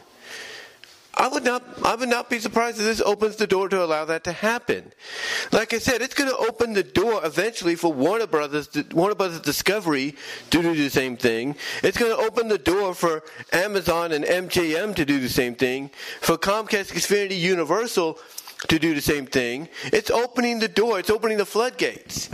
I 1.15 1.27
would 1.27 1.43
not 1.43 1.63
I 1.83 1.95
would 1.95 2.09
not 2.09 2.29
be 2.29 2.39
surprised 2.39 2.79
if 2.79 2.85
this 2.85 3.01
opens 3.01 3.35
the 3.35 3.47
door 3.47 3.67
to 3.69 3.83
allow 3.83 4.05
that 4.05 4.23
to 4.25 4.31
happen. 4.31 4.93
Like 5.51 5.73
I 5.73 5.79
said, 5.79 6.01
it's 6.01 6.13
going 6.13 6.29
to 6.29 6.37
open 6.37 6.73
the 6.73 6.83
door 6.83 7.21
eventually 7.23 7.75
for 7.75 7.91
Warner 7.91 8.27
Brothers 8.27 8.69
Warner 8.93 9.15
Brothers 9.15 9.41
Discovery 9.41 10.15
to 10.51 10.61
do 10.61 10.75
the 10.75 10.89
same 10.89 11.17
thing. 11.17 11.55
It's 11.83 11.97
going 11.97 12.15
to 12.15 12.23
open 12.23 12.47
the 12.47 12.57
door 12.57 12.93
for 12.93 13.23
Amazon 13.51 14.11
and 14.11 14.23
MGM 14.23 14.95
to 14.95 15.05
do 15.05 15.19
the 15.19 15.29
same 15.29 15.55
thing, 15.55 15.89
for 16.21 16.37
Comcast, 16.37 16.93
Xfinity, 16.93 17.39
Universal 17.39 18.19
to 18.67 18.79
do 18.79 18.93
the 18.93 19.01
same 19.01 19.25
thing. 19.25 19.69
It's 19.85 20.11
opening 20.11 20.59
the 20.59 20.67
door, 20.67 20.99
it's 20.99 21.09
opening 21.09 21.37
the 21.37 21.45
floodgates. 21.45 22.29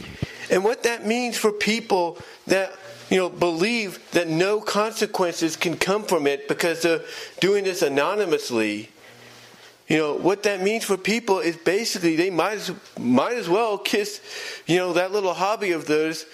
And 0.52 0.64
what 0.64 0.84
that 0.84 1.06
means 1.06 1.38
for 1.38 1.52
people 1.52 2.18
that 2.48 2.74
you 3.10 3.18
know 3.18 3.30
believe 3.30 4.00
that 4.12 4.28
no 4.28 4.60
consequences 4.62 5.56
can 5.56 5.78
come 5.78 6.04
from 6.04 6.28
it 6.28 6.48
because 6.48 6.82
they're 6.82 7.02
doing 7.40 7.64
this 7.64 7.82
anonymously. 7.82 8.90
You 9.88 9.98
know 9.98 10.14
what 10.16 10.44
that 10.44 10.62
means 10.62 10.84
for 10.84 10.98
people 10.98 11.40
is 11.40 11.56
basically 11.58 12.16
they 12.16 12.32
might 12.32 12.54
as, 12.54 12.72
might 13.00 13.38
as 13.38 13.48
well 13.48 13.78
kiss 13.78 14.20
you 14.66 14.78
know 14.78 14.94
that 14.94 15.12
little 15.12 15.34
hobby 15.34 15.72
of 15.72 15.86
theirs 15.86 16.26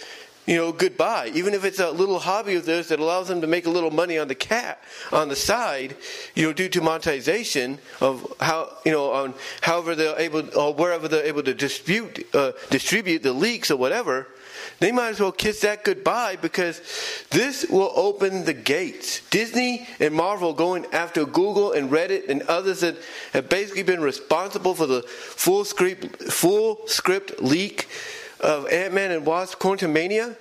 you 0.45 0.55
know, 0.55 0.71
goodbye. 0.71 1.31
Even 1.33 1.53
if 1.53 1.63
it's 1.63 1.79
a 1.79 1.91
little 1.91 2.19
hobby 2.19 2.55
of 2.55 2.65
theirs 2.65 2.88
that 2.88 3.00
allows 3.00 3.27
them 3.27 3.41
to 3.41 3.48
make 3.48 3.67
a 3.67 3.69
little 3.69 3.91
money 3.91 4.17
on 4.17 4.27
the 4.27 4.36
cat 4.36 4.81
on 5.12 5.29
the 5.29 5.36
side, 5.36 5.95
you 6.36 6.45
know, 6.45 6.53
due 6.53 6.69
to 6.69 6.81
monetization 6.81 7.77
of 8.00 8.33
how 8.39 8.69
you 8.86 8.91
know 8.91 9.12
on 9.12 9.33
however 9.62 9.95
they're 9.95 10.19
able 10.19 10.57
or 10.57 10.74
wherever 10.74 11.07
they're 11.07 11.25
able 11.25 11.43
to 11.43 11.53
dispute 11.53 12.25
uh, 12.33 12.53
distribute 12.69 13.24
the 13.24 13.33
leaks 13.33 13.69
or 13.69 13.77
whatever. 13.77 14.27
They 14.79 14.91
might 14.91 15.10
as 15.10 15.19
well 15.19 15.31
kiss 15.31 15.62
that 15.62 15.83
goodbye 15.83 16.38
because 16.38 16.81
this 17.29 17.65
will 17.69 17.91
open 17.95 18.45
the 18.45 18.53
gates. 18.53 19.21
Disney 19.29 19.88
and 20.00 20.13
Marvel 20.13 20.53
going 20.53 20.86
after 20.91 21.25
Google 21.25 21.74
and 21.74 21.89
Reddit 21.89 22.29
and 22.29 22.41
others 22.43 22.81
that 22.81 22.98
have 23.33 23.48
basically 23.50 23.83
been 23.83 24.01
responsible 24.01 24.74
for 24.74 24.88
the 24.88 25.03
full 25.03 25.65
script 25.65 26.24
full 26.24 26.88
script 26.88 27.41
leak 27.41 27.88
of 28.41 28.67
Ant 28.67 28.93
Man 28.93 29.12
and 29.12 29.25
Wasp 29.25 29.60
Quantumania, 29.60 30.36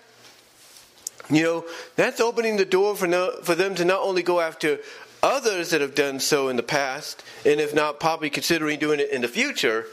you 1.30 1.42
know, 1.42 1.64
that's 1.96 2.20
opening 2.20 2.56
the 2.56 2.64
door 2.64 2.96
for, 2.96 3.06
no, 3.06 3.32
for 3.42 3.54
them 3.54 3.74
to 3.76 3.84
not 3.84 4.00
only 4.00 4.22
go 4.22 4.40
after 4.40 4.80
others 5.22 5.70
that 5.70 5.80
have 5.80 5.94
done 5.94 6.18
so 6.18 6.48
in 6.48 6.56
the 6.56 6.62
past, 6.62 7.22
and 7.44 7.60
if 7.60 7.74
not, 7.74 8.00
probably 8.00 8.30
considering 8.30 8.78
doing 8.78 9.00
it 9.00 9.10
in 9.10 9.22
the 9.22 9.28
future. 9.28 9.86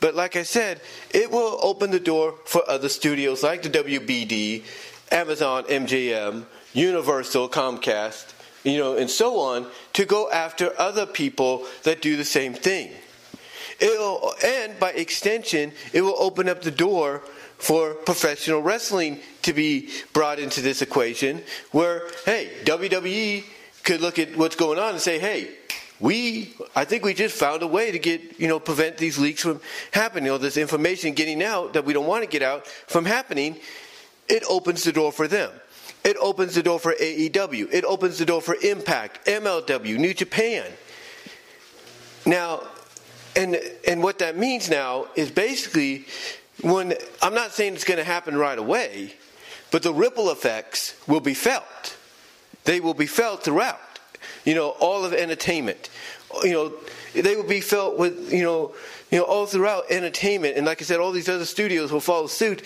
But 0.00 0.14
like 0.14 0.36
I 0.36 0.42
said, 0.42 0.80
it 1.10 1.30
will 1.30 1.58
open 1.62 1.90
the 1.90 2.00
door 2.00 2.34
for 2.44 2.68
other 2.68 2.88
studios 2.88 3.42
like 3.42 3.62
the 3.62 3.70
WBD, 3.70 4.64
Amazon, 5.10 5.64
MGM, 5.64 6.44
Universal, 6.74 7.48
Comcast, 7.48 8.34
you 8.64 8.78
know, 8.78 8.96
and 8.96 9.08
so 9.08 9.38
on 9.38 9.66
to 9.94 10.04
go 10.04 10.30
after 10.30 10.78
other 10.78 11.06
people 11.06 11.64
that 11.84 12.02
do 12.02 12.16
the 12.16 12.24
same 12.24 12.52
thing. 12.52 12.90
It'll, 13.78 14.34
and 14.44 14.78
by 14.78 14.90
extension, 14.90 15.72
it 15.92 16.02
will 16.02 16.16
open 16.18 16.48
up 16.48 16.62
the 16.62 16.70
door 16.70 17.22
for 17.58 17.94
professional 17.94 18.62
wrestling 18.62 19.20
to 19.42 19.52
be 19.52 19.90
brought 20.12 20.38
into 20.38 20.60
this 20.60 20.82
equation 20.82 21.42
where, 21.72 22.08
hey, 22.24 22.50
WWE 22.64 23.44
could 23.82 24.00
look 24.00 24.18
at 24.18 24.36
what's 24.36 24.56
going 24.56 24.78
on 24.78 24.90
and 24.90 25.00
say, 25.00 25.18
hey, 25.18 25.48
we, 25.98 26.54
I 26.74 26.84
think 26.84 27.04
we 27.04 27.14
just 27.14 27.34
found 27.34 27.62
a 27.62 27.66
way 27.66 27.90
to 27.90 27.98
get, 27.98 28.38
you 28.38 28.48
know, 28.48 28.60
prevent 28.60 28.98
these 28.98 29.18
leaks 29.18 29.42
from 29.42 29.60
happening, 29.92 30.30
or 30.30 30.38
this 30.38 30.58
information 30.58 31.14
getting 31.14 31.42
out 31.42 31.72
that 31.72 31.84
we 31.86 31.94
don't 31.94 32.06
want 32.06 32.22
to 32.22 32.28
get 32.28 32.42
out 32.42 32.66
from 32.66 33.06
happening. 33.06 33.56
It 34.28 34.42
opens 34.48 34.84
the 34.84 34.92
door 34.92 35.12
for 35.12 35.26
them. 35.26 35.50
It 36.04 36.16
opens 36.20 36.54
the 36.54 36.62
door 36.62 36.78
for 36.78 36.92
AEW. 36.94 37.72
It 37.72 37.84
opens 37.84 38.18
the 38.18 38.26
door 38.26 38.42
for 38.42 38.56
Impact, 38.62 39.26
MLW, 39.26 39.98
New 39.98 40.12
Japan. 40.12 40.66
Now, 42.26 42.62
and 43.34 43.60
and 43.86 44.02
what 44.02 44.18
that 44.18 44.36
means 44.36 44.68
now 44.68 45.06
is 45.14 45.30
basically 45.30 46.06
when 46.62 46.94
I'm 47.22 47.34
not 47.34 47.52
saying 47.52 47.74
it's 47.74 47.84
going 47.84 47.98
to 47.98 48.04
happen 48.04 48.36
right 48.36 48.58
away, 48.58 49.14
but 49.70 49.82
the 49.82 49.92
ripple 49.92 50.30
effects 50.30 50.94
will 51.06 51.20
be 51.20 51.34
felt. 51.34 51.96
They 52.64 52.80
will 52.80 52.94
be 52.94 53.06
felt 53.06 53.42
throughout. 53.42 53.80
You 54.44 54.54
know, 54.54 54.70
all 54.80 55.04
of 55.04 55.12
entertainment. 55.12 55.90
You 56.42 56.52
know, 56.52 56.72
they 57.14 57.36
will 57.36 57.48
be 57.48 57.60
felt 57.60 57.98
with 57.98 58.32
you 58.32 58.42
know, 58.42 58.74
you 59.10 59.18
know, 59.18 59.24
all 59.24 59.46
throughout 59.46 59.84
entertainment. 59.90 60.56
And 60.56 60.66
like 60.66 60.80
I 60.80 60.84
said, 60.84 60.98
all 60.98 61.12
these 61.12 61.28
other 61.28 61.44
studios 61.44 61.92
will 61.92 62.00
follow 62.00 62.26
suit. 62.26 62.62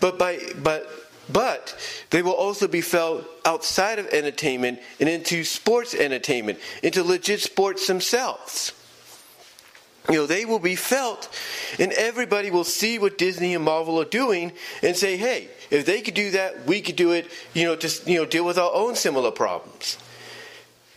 But 0.00 0.18
by 0.18 0.38
but 0.62 0.88
but 1.32 1.74
they 2.10 2.22
will 2.22 2.32
also 2.32 2.68
be 2.68 2.80
felt 2.80 3.24
outside 3.44 3.98
of 3.98 4.06
entertainment 4.08 4.80
and 5.00 5.08
into 5.08 5.44
sports 5.44 5.94
entertainment, 5.94 6.58
into 6.82 7.02
legit 7.02 7.40
sports 7.40 7.86
themselves 7.86 8.72
you 10.08 10.16
know, 10.16 10.26
they 10.26 10.44
will 10.44 10.58
be 10.58 10.76
felt, 10.76 11.34
and 11.78 11.92
everybody 11.92 12.50
will 12.50 12.64
see 12.64 12.98
what 12.98 13.16
Disney 13.16 13.54
and 13.54 13.64
Marvel 13.64 13.98
are 14.00 14.04
doing 14.04 14.52
and 14.82 14.94
say, 14.94 15.16
hey, 15.16 15.48
if 15.70 15.86
they 15.86 16.02
could 16.02 16.14
do 16.14 16.30
that, 16.32 16.66
we 16.66 16.82
could 16.82 16.96
do 16.96 17.12
it, 17.12 17.30
you 17.54 17.64
know, 17.64 17.74
to 17.76 18.10
you 18.10 18.18
know, 18.18 18.26
deal 18.26 18.44
with 18.44 18.58
our 18.58 18.70
own 18.74 18.96
similar 18.96 19.30
problems. 19.30 19.96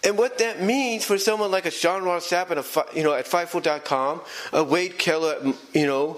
And 0.04 0.18
what 0.18 0.38
that 0.38 0.62
means 0.62 1.04
for 1.06 1.18
someone 1.18 1.52
like 1.52 1.66
a 1.66 1.72
Sean 1.72 2.04
Ross 2.04 2.30
Sapp 2.30 2.52
at, 2.52 2.96
you 2.96 3.04
know, 3.04 3.14
at 3.14 3.26
Fightful.com, 3.26 4.22
a 4.54 4.64
Wade 4.64 4.98
Keller, 4.98 5.54
you 5.74 5.86
know, 5.86 6.18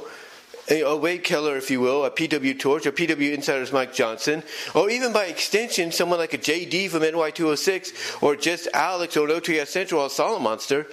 a 0.70 0.96
Wade 0.96 1.24
Keller, 1.24 1.58
if 1.58 1.72
you 1.72 1.82
will, 1.82 2.06
a 2.06 2.12
PW 2.12 2.58
Torch, 2.60 2.86
or 2.86 2.92
PW 2.92 3.34
Insider's 3.34 3.72
Mike 3.72 3.94
Johnson, 3.94 4.44
or 4.76 4.90
even 4.90 5.12
by 5.12 5.26
extension, 5.26 5.92
someone 5.92 6.20
like 6.20 6.34
a 6.34 6.38
JD 6.38 6.90
from 6.90 7.02
NY206, 7.02 8.22
or 8.22 8.36
just 8.36 8.68
Alex 8.74 9.18
or 9.18 9.28
OTS 9.28 9.68
Central 9.68 10.02
or 10.02 10.10
Solomonster, 10.10 10.86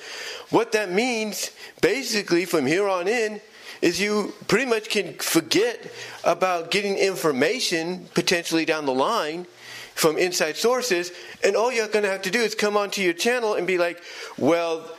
what 0.50 0.72
that 0.72 0.90
means, 0.90 1.50
basically, 1.80 2.44
from 2.44 2.66
here 2.66 2.88
on 2.88 3.08
in, 3.08 3.40
is 3.82 4.00
you 4.00 4.32
pretty 4.48 4.64
much 4.64 4.88
can 4.88 5.12
forget 5.14 5.90
about 6.24 6.70
getting 6.70 6.96
information 6.96 8.06
potentially 8.14 8.64
down 8.64 8.86
the 8.86 8.94
line 8.94 9.46
from 9.94 10.16
inside 10.18 10.56
sources, 10.56 11.12
and 11.44 11.56
all 11.56 11.72
you're 11.72 11.88
going 11.88 12.04
to 12.04 12.10
have 12.10 12.22
to 12.22 12.30
do 12.30 12.40
is 12.40 12.54
come 12.54 12.76
onto 12.76 13.02
your 13.02 13.12
channel 13.12 13.54
and 13.54 13.66
be 13.66 13.78
like, 13.78 14.02
well, 14.38 14.90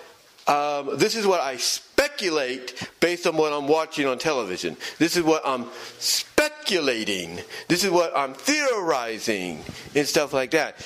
um, 0.47 0.97
this 0.97 1.15
is 1.15 1.25
what 1.25 1.39
I 1.41 1.57
speculate 1.97 2.89
based 2.99 3.25
on 3.25 3.35
what 3.35 3.51
I'm 3.51 3.67
watching 3.67 4.05
on 4.05 4.19
television. 4.19 4.77
This 4.99 5.17
is 5.17 5.23
what 5.23 5.41
I'm 5.43 5.65
speculating. 5.97 7.39
This 7.67 7.83
is 7.83 7.89
what 7.89 8.15
I'm 8.15 8.35
theorizing 8.35 9.63
and 9.95 10.05
stuff 10.05 10.31
like 10.31 10.51
that. 10.51 10.77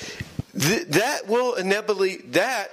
Th- 0.58 0.86
that 0.88 1.28
will 1.28 1.54
inevitably, 1.54 2.16
that 2.28 2.70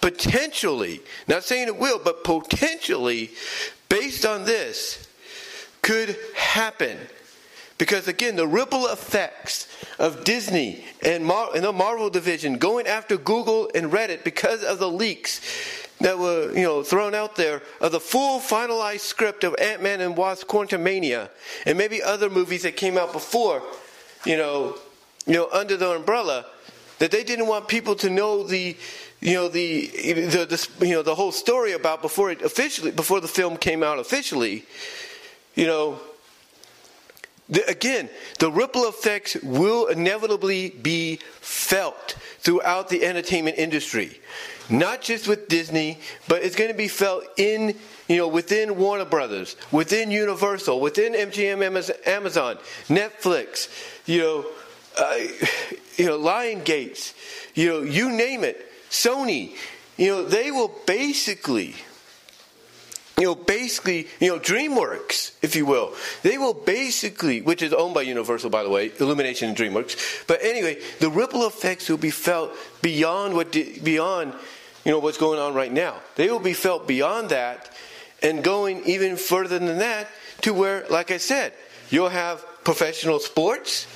potentially, 0.00 1.00
not 1.28 1.44
saying 1.44 1.68
it 1.68 1.76
will, 1.76 2.00
but 2.02 2.24
potentially, 2.24 3.30
based 3.88 4.26
on 4.26 4.44
this, 4.44 5.08
could 5.82 6.16
happen. 6.34 6.98
Because 7.78 8.08
again, 8.08 8.34
the 8.34 8.48
ripple 8.48 8.86
effects 8.86 9.68
of 10.00 10.24
Disney 10.24 10.84
and, 11.04 11.24
Mar- 11.24 11.50
and 11.54 11.62
the 11.62 11.72
Marvel 11.72 12.10
division 12.10 12.58
going 12.58 12.86
after 12.88 13.16
Google 13.16 13.70
and 13.74 13.92
Reddit 13.92 14.24
because 14.24 14.64
of 14.64 14.78
the 14.80 14.88
leaks 14.88 15.40
that 16.00 16.18
were, 16.18 16.52
you 16.52 16.62
know, 16.62 16.82
thrown 16.82 17.14
out 17.14 17.36
there 17.36 17.62
of 17.80 17.92
the 17.92 18.00
full 18.00 18.38
finalized 18.40 19.00
script 19.00 19.44
of 19.44 19.54
Ant-Man 19.58 20.00
and 20.00 20.16
Wasp 20.16 20.46
Quantumania 20.46 21.30
and 21.64 21.78
maybe 21.78 22.02
other 22.02 22.28
movies 22.28 22.62
that 22.62 22.76
came 22.76 22.98
out 22.98 23.12
before, 23.12 23.62
you 24.24 24.36
know, 24.36 24.76
you 25.26 25.34
know, 25.34 25.48
under 25.52 25.76
the 25.76 25.90
umbrella, 25.90 26.46
that 26.98 27.10
they 27.10 27.24
didn't 27.24 27.46
want 27.46 27.68
people 27.68 27.94
to 27.96 28.10
know 28.10 28.42
the, 28.42 28.76
you 29.20 29.34
know, 29.34 29.48
the, 29.48 29.86
the, 29.86 30.44
the 30.44 30.86
you 30.86 30.94
know, 30.94 31.02
the 31.02 31.14
whole 31.14 31.32
story 31.32 31.72
about 31.72 32.02
before 32.02 32.30
it 32.30 32.42
officially, 32.42 32.90
before 32.90 33.20
the 33.20 33.28
film 33.28 33.56
came 33.56 33.82
out 33.82 33.98
officially, 33.98 34.64
you 35.54 35.66
know, 35.66 35.98
the, 37.48 37.68
again, 37.68 38.08
the 38.38 38.50
ripple 38.50 38.88
effects 38.88 39.36
will 39.42 39.86
inevitably 39.86 40.70
be 40.70 41.16
felt 41.40 42.16
throughout 42.40 42.88
the 42.88 43.04
entertainment 43.04 43.56
industry. 43.58 44.18
Not 44.68 45.00
just 45.00 45.28
with 45.28 45.48
Disney, 45.48 45.98
but 46.26 46.42
it's 46.42 46.56
going 46.56 46.70
to 46.70 46.76
be 46.76 46.88
felt 46.88 47.24
in, 47.36 47.76
you 48.08 48.16
know, 48.16 48.26
within 48.26 48.76
Warner 48.76 49.04
Brothers, 49.04 49.54
within 49.70 50.10
Universal, 50.10 50.80
within 50.80 51.12
MGM, 51.12 51.62
Amazon, 52.06 52.58
Netflix, 52.88 53.68
you 54.06 54.20
know, 54.20 54.46
uh, 54.98 55.14
you 55.96 56.06
know, 56.06 56.18
Lionsgate, 56.18 57.14
you 57.54 57.68
know, 57.68 57.80
you 57.82 58.10
name 58.10 58.42
it, 58.42 58.72
Sony, 58.90 59.54
you 59.96 60.08
know, 60.08 60.24
they 60.24 60.50
will 60.50 60.74
basically, 60.86 61.76
you 63.18 63.24
know, 63.24 63.34
basically, 63.34 64.08
you 64.20 64.28
know, 64.28 64.38
DreamWorks, 64.38 65.32
if 65.42 65.56
you 65.56 65.64
will, 65.64 65.94
they 66.22 66.36
will 66.36 66.52
basically, 66.52 67.40
which 67.40 67.62
is 67.62 67.72
owned 67.72 67.94
by 67.94 68.02
Universal, 68.02 68.50
by 68.50 68.62
the 68.62 68.68
way, 68.68 68.92
Illumination 69.00 69.48
and 69.48 69.56
DreamWorks. 69.56 70.26
But 70.26 70.42
anyway, 70.42 70.80
the 71.00 71.08
ripple 71.08 71.46
effects 71.46 71.88
will 71.88 71.96
be 71.96 72.10
felt 72.10 72.52
beyond 72.82 73.34
what 73.34 73.52
beyond 73.52 74.34
you 74.86 74.92
know, 74.92 75.00
what's 75.00 75.18
going 75.18 75.40
on 75.40 75.52
right 75.52 75.72
now. 75.72 75.96
They 76.14 76.30
will 76.30 76.38
be 76.38 76.52
felt 76.52 76.86
beyond 76.86 77.30
that 77.30 77.72
and 78.22 78.44
going 78.44 78.84
even 78.84 79.16
further 79.16 79.58
than 79.58 79.78
that 79.78 80.06
to 80.42 80.54
where, 80.54 80.86
like 80.88 81.10
I 81.10 81.16
said, 81.16 81.54
you'll 81.90 82.08
have 82.08 82.46
professional 82.62 83.18
sports, 83.18 83.88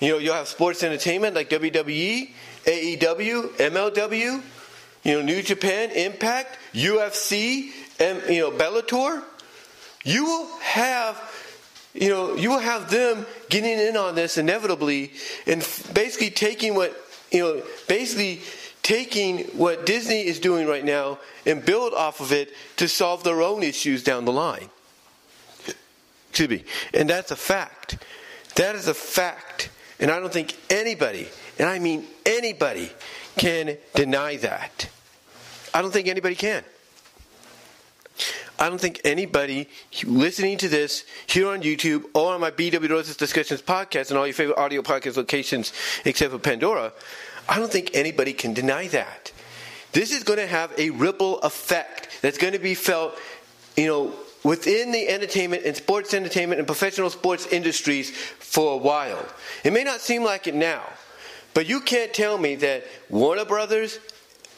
you 0.00 0.08
know, 0.08 0.16
you'll 0.16 0.34
have 0.34 0.48
sports 0.48 0.82
entertainment 0.82 1.34
like 1.34 1.50
WWE, 1.50 2.30
AEW, 2.64 3.48
MLW, 3.50 4.42
you 5.04 5.12
know, 5.12 5.20
New 5.20 5.42
Japan, 5.42 5.90
Impact, 5.90 6.58
UFC, 6.72 7.70
and, 8.00 8.22
you 8.28 8.40
know, 8.40 8.50
Bellator. 8.50 9.22
You 10.02 10.24
will 10.24 10.46
have 10.60 11.18
you 11.92 12.08
know, 12.08 12.34
you 12.36 12.50
will 12.50 12.60
have 12.60 12.90
them 12.90 13.26
getting 13.48 13.78
in 13.78 13.96
on 13.96 14.14
this 14.14 14.38
inevitably 14.38 15.12
and 15.46 15.60
basically 15.92 16.30
taking 16.30 16.74
what, 16.74 16.96
you 17.32 17.40
know, 17.40 17.62
basically 17.88 18.40
taking 18.82 19.40
what 19.56 19.86
Disney 19.86 20.24
is 20.24 20.38
doing 20.38 20.68
right 20.68 20.84
now 20.84 21.18
and 21.44 21.64
build 21.64 21.92
off 21.92 22.20
of 22.20 22.32
it 22.32 22.52
to 22.76 22.88
solve 22.88 23.24
their 23.24 23.42
own 23.42 23.62
issues 23.62 24.04
down 24.04 24.24
the 24.24 24.32
line. 24.32 24.70
Excuse 26.28 26.48
me. 26.48 26.64
And 26.94 27.10
that's 27.10 27.32
a 27.32 27.36
fact. 27.36 27.98
That 28.54 28.76
is 28.76 28.86
a 28.86 28.94
fact. 28.94 29.70
And 29.98 30.10
I 30.10 30.20
don't 30.20 30.32
think 30.32 30.56
anybody, 30.70 31.28
and 31.58 31.68
I 31.68 31.78
mean 31.80 32.06
anybody, 32.24 32.90
can 33.36 33.76
deny 33.94 34.36
that. 34.36 34.88
I 35.74 35.82
don't 35.82 35.92
think 35.92 36.08
anybody 36.08 36.36
can. 36.36 36.62
I 38.58 38.68
don't 38.68 38.80
think 38.80 39.00
anybody 39.04 39.68
listening 40.04 40.58
to 40.58 40.68
this 40.68 41.04
here 41.26 41.48
on 41.48 41.62
YouTube 41.62 42.04
or 42.14 42.34
on 42.34 42.40
my 42.40 42.50
BW 42.50 42.90
Rosas 42.90 43.16
Discussions 43.16 43.62
podcast 43.62 44.10
and 44.10 44.18
all 44.18 44.26
your 44.26 44.34
favorite 44.34 44.58
audio 44.58 44.82
podcast 44.82 45.16
locations 45.16 45.72
except 46.04 46.32
for 46.32 46.38
Pandora, 46.38 46.92
I 47.48 47.58
don't 47.58 47.72
think 47.72 47.90
anybody 47.94 48.32
can 48.32 48.54
deny 48.54 48.88
that. 48.88 49.32
This 49.92 50.12
is 50.12 50.22
going 50.22 50.38
to 50.38 50.46
have 50.46 50.72
a 50.78 50.90
ripple 50.90 51.40
effect 51.40 52.08
that's 52.22 52.38
going 52.38 52.52
to 52.52 52.58
be 52.58 52.74
felt, 52.74 53.18
you 53.76 53.86
know, 53.86 54.14
within 54.44 54.92
the 54.92 55.08
entertainment 55.08 55.64
and 55.64 55.76
sports 55.76 56.14
entertainment 56.14 56.58
and 56.58 56.66
professional 56.66 57.10
sports 57.10 57.46
industries 57.46 58.10
for 58.10 58.74
a 58.74 58.76
while. 58.76 59.24
It 59.64 59.72
may 59.72 59.84
not 59.84 60.00
seem 60.00 60.22
like 60.22 60.46
it 60.46 60.54
now, 60.54 60.82
but 61.54 61.68
you 61.68 61.80
can't 61.80 62.14
tell 62.14 62.38
me 62.38 62.54
that 62.56 62.86
Warner 63.08 63.44
Brothers, 63.44 63.98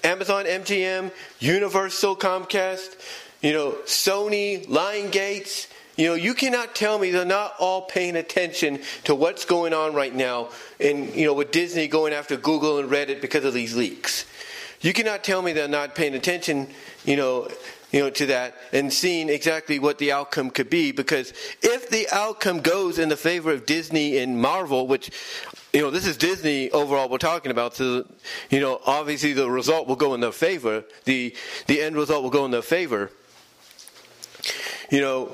Amazon, 0.04 0.44
MGM, 0.44 1.10
Universal, 1.38 2.16
Comcast, 2.16 2.96
you 3.42 3.52
know, 3.52 3.72
Sony, 3.84 4.64
Lionsgate, 4.66 5.66
you 5.96 6.06
know, 6.06 6.14
you 6.14 6.32
cannot 6.32 6.74
tell 6.74 6.98
me 6.98 7.10
they're 7.10 7.24
not 7.24 7.54
all 7.58 7.82
paying 7.82 8.16
attention 8.16 8.80
to 9.04 9.14
what's 9.14 9.44
going 9.44 9.74
on 9.74 9.94
right 9.94 10.14
now 10.14 10.48
and, 10.80 11.14
you 11.14 11.26
know, 11.26 11.34
with 11.34 11.50
Disney 11.50 11.86
going 11.88 12.14
after 12.14 12.36
Google 12.36 12.78
and 12.78 12.88
Reddit 12.88 13.20
because 13.20 13.44
of 13.44 13.52
these 13.52 13.76
leaks. 13.76 14.24
You 14.80 14.92
cannot 14.92 15.22
tell 15.22 15.42
me 15.42 15.52
they're 15.52 15.68
not 15.68 15.94
paying 15.94 16.14
attention, 16.14 16.68
you 17.04 17.16
know, 17.16 17.48
you 17.90 18.00
know, 18.00 18.10
to 18.10 18.26
that 18.26 18.56
and 18.72 18.90
seeing 18.92 19.28
exactly 19.28 19.78
what 19.78 19.98
the 19.98 20.12
outcome 20.12 20.50
could 20.50 20.70
be. 20.70 20.92
Because 20.92 21.32
if 21.60 21.90
the 21.90 22.08
outcome 22.10 22.60
goes 22.60 22.98
in 22.98 23.08
the 23.08 23.16
favor 23.16 23.52
of 23.52 23.66
Disney 23.66 24.18
and 24.18 24.40
Marvel, 24.40 24.86
which, 24.86 25.10
you 25.72 25.82
know, 25.82 25.90
this 25.90 26.06
is 26.06 26.16
Disney 26.16 26.70
overall 26.70 27.08
we're 27.08 27.18
talking 27.18 27.50
about, 27.50 27.74
so, 27.74 28.06
you 28.50 28.60
know, 28.60 28.80
obviously 28.86 29.34
the 29.34 29.50
result 29.50 29.88
will 29.88 29.96
go 29.96 30.14
in 30.14 30.20
their 30.20 30.32
favor. 30.32 30.84
The, 31.04 31.34
the 31.66 31.82
end 31.82 31.96
result 31.96 32.22
will 32.22 32.30
go 32.30 32.44
in 32.44 32.50
their 32.50 32.62
favor 32.62 33.10
you 34.92 35.00
know, 35.00 35.32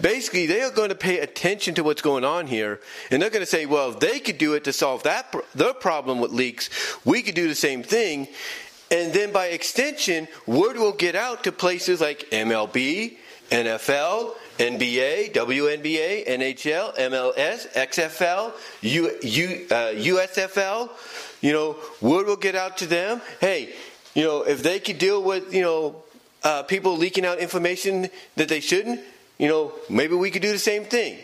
basically 0.00 0.46
they 0.46 0.62
are 0.62 0.70
going 0.70 0.90
to 0.90 0.94
pay 0.94 1.18
attention 1.18 1.74
to 1.74 1.82
what's 1.82 2.00
going 2.00 2.24
on 2.24 2.46
here 2.46 2.80
and 3.10 3.20
they're 3.20 3.30
going 3.30 3.44
to 3.44 3.50
say 3.50 3.66
well 3.66 3.90
if 3.90 4.00
they 4.00 4.20
could 4.20 4.38
do 4.38 4.54
it 4.54 4.64
to 4.64 4.72
solve 4.72 5.02
that 5.02 5.34
their 5.54 5.74
problem 5.74 6.20
with 6.20 6.30
leaks. 6.30 6.70
We 7.04 7.20
could 7.20 7.34
do 7.34 7.48
the 7.48 7.54
same 7.54 7.82
thing. 7.82 8.28
And 8.90 9.12
then 9.12 9.32
by 9.32 9.46
extension 9.46 10.28
word 10.46 10.76
will 10.76 10.92
get 10.92 11.16
out 11.16 11.44
to 11.44 11.52
places 11.52 12.00
like 12.00 12.30
mlb 12.30 13.16
nfl 13.50 14.34
nba 14.58 15.32
wnba 15.32 16.28
nhl 16.28 16.96
mls 16.96 17.68
xfl 17.74 18.52
U, 18.82 19.18
U, 19.22 19.66
uh, 19.70 19.74
usfl 19.94 20.90
you 21.40 21.52
know 21.52 21.76
word 22.00 22.26
will 22.26 22.36
get 22.36 22.54
out 22.54 22.78
to 22.78 22.86
them. 22.86 23.20
Hey 23.40 23.74
you 24.14 24.22
know 24.22 24.42
if 24.42 24.62
they 24.62 24.78
could 24.78 24.98
deal 24.98 25.22
with 25.22 25.52
you 25.52 25.62
know 25.62 26.02
uh, 26.48 26.62
people 26.62 26.96
leaking 26.96 27.26
out 27.26 27.38
information 27.38 28.08
that 28.36 28.48
they 28.48 28.58
shouldn't, 28.58 29.00
you 29.36 29.46
know, 29.46 29.70
maybe 29.90 30.14
we 30.14 30.30
could 30.30 30.40
do 30.40 30.50
the 30.50 30.58
same 30.58 30.82
thing. 30.82 31.18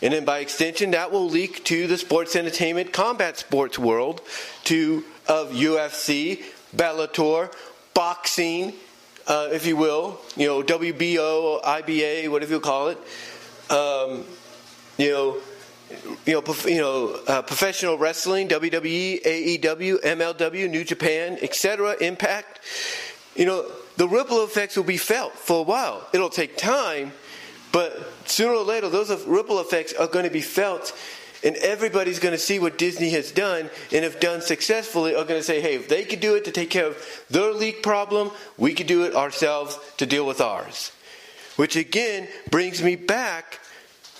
And 0.00 0.14
then 0.14 0.24
by 0.24 0.38
extension, 0.38 0.92
that 0.92 1.12
will 1.12 1.28
leak 1.28 1.62
to 1.64 1.86
the 1.86 1.98
sports 1.98 2.34
entertainment 2.34 2.90
combat 2.90 3.36
sports 3.36 3.78
world, 3.78 4.22
to 4.64 5.04
of 5.28 5.50
UFC, 5.50 6.42
Bellator, 6.74 7.52
boxing, 7.92 8.72
uh, 9.26 9.50
if 9.52 9.66
you 9.66 9.76
will, 9.76 10.18
you 10.36 10.46
know, 10.46 10.62
WBO, 10.62 11.62
IBA, 11.62 12.30
whatever 12.30 12.54
you 12.54 12.60
call 12.60 12.88
it, 12.88 12.98
um, 13.70 14.24
you 14.96 15.10
know, 15.10 15.36
you 16.24 16.32
know, 16.32 16.54
you 16.64 16.80
know, 16.80 17.20
uh, 17.28 17.42
professional 17.42 17.98
wrestling, 17.98 18.48
WWE, 18.48 19.22
AEW, 19.22 20.00
MLW, 20.00 20.70
New 20.70 20.82
Japan, 20.82 21.38
etc., 21.42 21.94
Impact. 22.00 22.60
You 23.36 23.44
know, 23.44 23.70
the 23.96 24.08
ripple 24.08 24.44
effects 24.44 24.76
will 24.76 24.84
be 24.84 24.96
felt 24.96 25.32
for 25.34 25.60
a 25.60 25.62
while. 25.62 26.06
It'll 26.12 26.30
take 26.30 26.56
time, 26.56 27.12
but 27.72 28.12
sooner 28.26 28.52
or 28.52 28.64
later, 28.64 28.88
those 28.88 29.10
ripple 29.26 29.60
effects 29.60 29.92
are 29.92 30.06
going 30.06 30.24
to 30.24 30.30
be 30.30 30.40
felt, 30.40 30.96
and 31.44 31.56
everybody's 31.56 32.18
going 32.18 32.32
to 32.32 32.38
see 32.38 32.58
what 32.58 32.78
Disney 32.78 33.10
has 33.10 33.32
done, 33.32 33.70
and 33.92 34.04
if 34.04 34.20
done 34.20 34.40
successfully, 34.40 35.14
are 35.14 35.24
going 35.24 35.40
to 35.40 35.44
say, 35.44 35.60
hey, 35.60 35.74
if 35.74 35.88
they 35.88 36.04
could 36.04 36.20
do 36.20 36.34
it 36.34 36.44
to 36.44 36.52
take 36.52 36.70
care 36.70 36.86
of 36.86 37.24
their 37.30 37.52
leak 37.52 37.82
problem, 37.82 38.30
we 38.56 38.74
could 38.74 38.86
do 38.86 39.04
it 39.04 39.14
ourselves 39.14 39.78
to 39.98 40.06
deal 40.06 40.26
with 40.26 40.40
ours. 40.40 40.92
Which 41.56 41.76
again 41.76 42.28
brings 42.50 42.82
me 42.82 42.96
back 42.96 43.60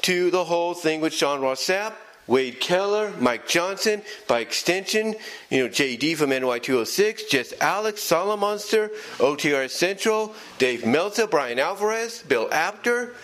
to 0.02 0.30
the 0.30 0.44
whole 0.44 0.74
thing 0.74 1.00
with 1.00 1.14
Sean 1.14 1.40
Ross 1.40 1.64
Sapp 1.66 1.94
Wade 2.26 2.60
Keller, 2.60 3.12
Mike 3.18 3.48
Johnson, 3.48 4.02
by 4.28 4.40
extension, 4.40 5.14
you 5.50 5.64
know, 5.64 5.68
JD 5.68 6.16
from 6.16 6.30
NY206, 6.30 7.28
Just 7.28 7.54
Alex, 7.60 8.00
Solomonster, 8.00 8.90
OTR 9.18 9.68
Central, 9.68 10.34
Dave 10.58 10.86
Meltzer, 10.86 11.26
Bryan 11.26 11.58
Alvarez, 11.58 12.22
Bill 12.22 12.48
Apter. 12.52 13.14